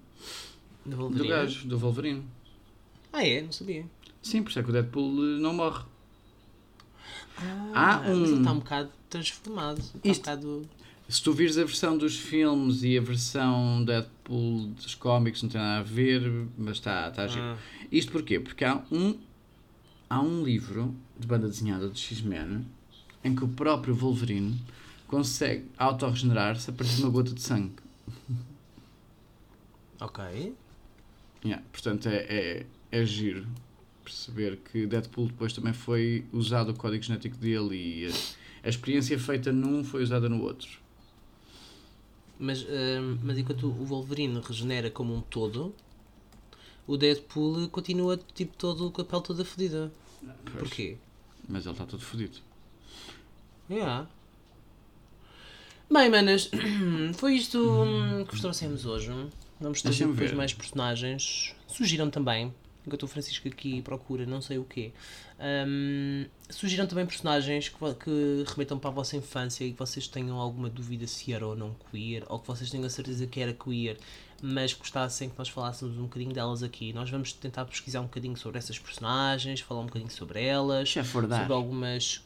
[0.86, 2.24] Do do gajo, do Wolverine.
[3.12, 3.42] Ah, é?
[3.42, 3.84] Não sabia.
[4.22, 5.84] Sim, por isso é que o Deadpool não morre.
[7.74, 9.78] Ah, Há um- está um bocado transformado.
[9.78, 10.68] Está um Isto- bocado.
[11.08, 15.60] Se tu vires a versão dos filmes e a versão Deadpool dos cómics, não tem
[15.60, 16.22] nada a ver,
[16.56, 17.42] mas está giro.
[17.42, 17.58] Ah.
[17.92, 18.40] Isto porquê?
[18.40, 19.18] Porque há um,
[20.08, 22.64] há um livro de banda desenhada do X-Men
[23.22, 24.58] em que o próprio Wolverine
[25.06, 27.74] consegue autorregenerar-se a partir de uma gota de sangue.
[30.00, 30.54] Ok.
[31.44, 33.46] Yeah, portanto, é, é, é giro
[34.04, 39.18] perceber que Deadpool depois também foi usado o código genético dele e a, a experiência
[39.18, 40.68] feita num foi usada no outro.
[42.38, 45.74] Mas, hum, mas enquanto o Wolverine regenera como um todo,
[46.86, 49.92] o Deadpool continua tipo todo com a pele toda fodida.
[50.44, 50.96] Pois, Porquê?
[51.48, 52.38] Mas ele está todo fodido.
[53.70, 54.06] Yeah.
[55.90, 56.50] Bem, manas,
[57.16, 59.10] foi isto hum, que vos trouxemos hoje.
[59.60, 60.36] Vamos Deixa-me depois ver.
[60.36, 61.54] mais personagens.
[61.68, 62.52] Surgiram também,
[62.86, 64.92] enquanto o Francisco aqui procura não sei o quê.
[65.66, 70.38] hum, surgiram também personagens que, que remetam para a vossa infância e que vocês tenham
[70.38, 73.52] alguma dúvida se era ou não queer, ou que vocês tenham a certeza que era
[73.52, 73.98] queer,
[74.42, 76.92] mas gostassem que nós falássemos um bocadinho delas aqui.
[76.92, 81.40] Nós vamos tentar pesquisar um bocadinho sobre essas personagens, falar um bocadinho sobre elas afordar.
[81.40, 82.22] sobre algumas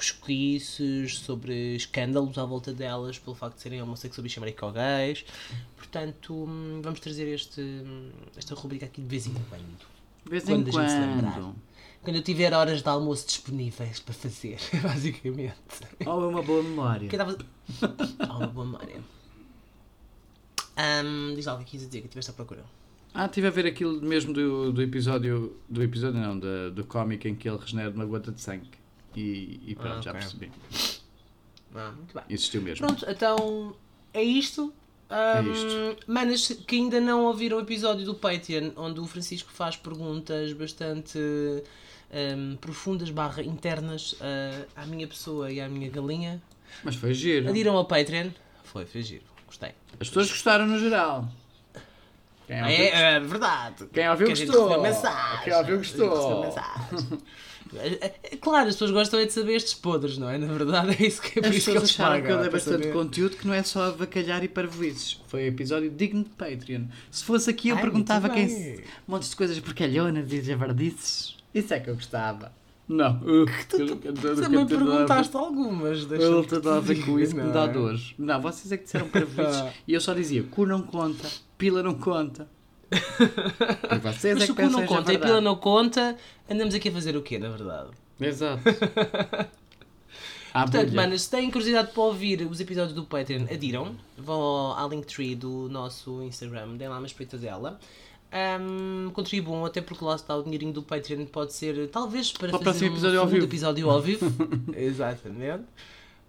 [0.00, 5.24] cosquices, sobre escândalos à volta delas, pelo facto de serem homossexuais ou gays.
[5.76, 9.99] Portanto, hum, vamos trazer este, hum, esta rubrica aqui de vez em quando.
[10.24, 11.32] De vez Quando em lembrar.
[11.34, 11.54] quando.
[12.02, 15.54] Quando eu tiver horas de almoço disponíveis para fazer, basicamente.
[16.06, 17.08] Ou é uma boa memória.
[17.08, 17.16] Que.
[17.16, 17.26] Ah,
[18.36, 19.00] uma boa memória.
[20.78, 22.64] Hum, diz lá o que quis dizer, que tiveste à procura.
[23.12, 25.56] Ah, estive a ver aquilo mesmo do, do episódio.
[25.68, 28.70] Do episódio não, da- do cómic em que ele regenera uma gota de sangue.
[29.16, 30.50] E, e pronto, Ah, já percebi.
[31.74, 32.22] Ah, muito bem.
[32.30, 32.86] Existiu mesmo.
[32.86, 33.74] Pronto, então
[34.14, 34.72] é isto.
[35.10, 35.96] Ahm, isto.
[36.06, 41.18] Manas que ainda não ouviram o episódio do Patreon, onde o Francisco faz perguntas bastante
[42.12, 46.40] ahm, profundas barra internas ah, à minha pessoa e à minha galinha.
[46.84, 47.48] Mas foi giro.
[47.48, 48.30] Adiram ao Patreon.
[48.62, 49.24] Foi, foi giro.
[49.46, 49.72] Gostei.
[49.98, 51.28] As pessoas gostaram no geral.
[52.46, 53.86] Quem ouviu, É, é verdade.
[53.92, 54.82] Quem ouviu Que a gente gostou.
[55.44, 56.54] Quem ouviu gostou.
[57.74, 60.38] É, é, Claro, as pessoas gostam é de saber estes podres, não é?
[60.38, 62.26] Na verdade é isso que é por As isso que eles pagam.
[62.26, 62.92] que é para bastante saber.
[62.92, 65.20] conteúdo que não é só avacalhar e parvoices.
[65.28, 66.84] Foi um episódio digno de Patreon.
[67.10, 68.84] Se fosse aqui eu Ai, perguntava quem se...
[69.06, 71.36] montes de coisas porcalhonas e javardices.
[71.54, 72.52] Isso é que eu gostava.
[72.88, 73.20] Não.
[73.20, 73.46] Uh,
[74.40, 76.04] Também perguntaste algumas.
[76.06, 77.68] deixa-me Ele tem nada a ver te com dizer, isso que me dá é?
[77.68, 78.14] dores.
[78.18, 79.62] Não, vocês é que disseram parvoices.
[79.86, 82.48] e eu só dizia, cu não conta, pila não conta.
[82.90, 86.16] E vocês Mas é se que o cu não conta e a pila não conta,
[86.48, 87.90] andamos aqui a fazer o quê, na verdade?
[88.20, 88.62] Exato.
[90.52, 93.94] Portanto, manas, se têm curiosidade para ouvir os episódios do Patreon, adiram.
[94.18, 97.78] Vão à Linktree do nosso Instagram, deem lá uma espreita dela.
[98.32, 102.62] Ahm, contribuam, até porque lá está o dinheirinho do Patreon, pode ser talvez para, o
[102.62, 103.44] fazer um episódio ao vivo.
[103.44, 104.26] episódio ao vivo.
[104.76, 105.64] Exatamente.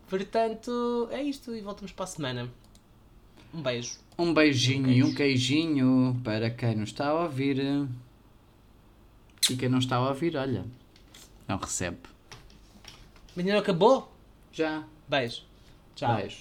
[0.09, 2.49] Portanto, é isto e voltamos para a semana.
[3.53, 3.99] Um beijo.
[4.17, 7.87] Um beijinho e um queijinho para quem nos está a ouvir.
[9.49, 10.65] E quem não está a ouvir, olha,
[11.47, 11.97] não recebe.
[13.35, 14.11] Menino acabou?
[14.53, 14.83] Já.
[15.07, 15.43] Beijo.
[15.95, 16.15] Tchau.
[16.15, 16.37] Beijo.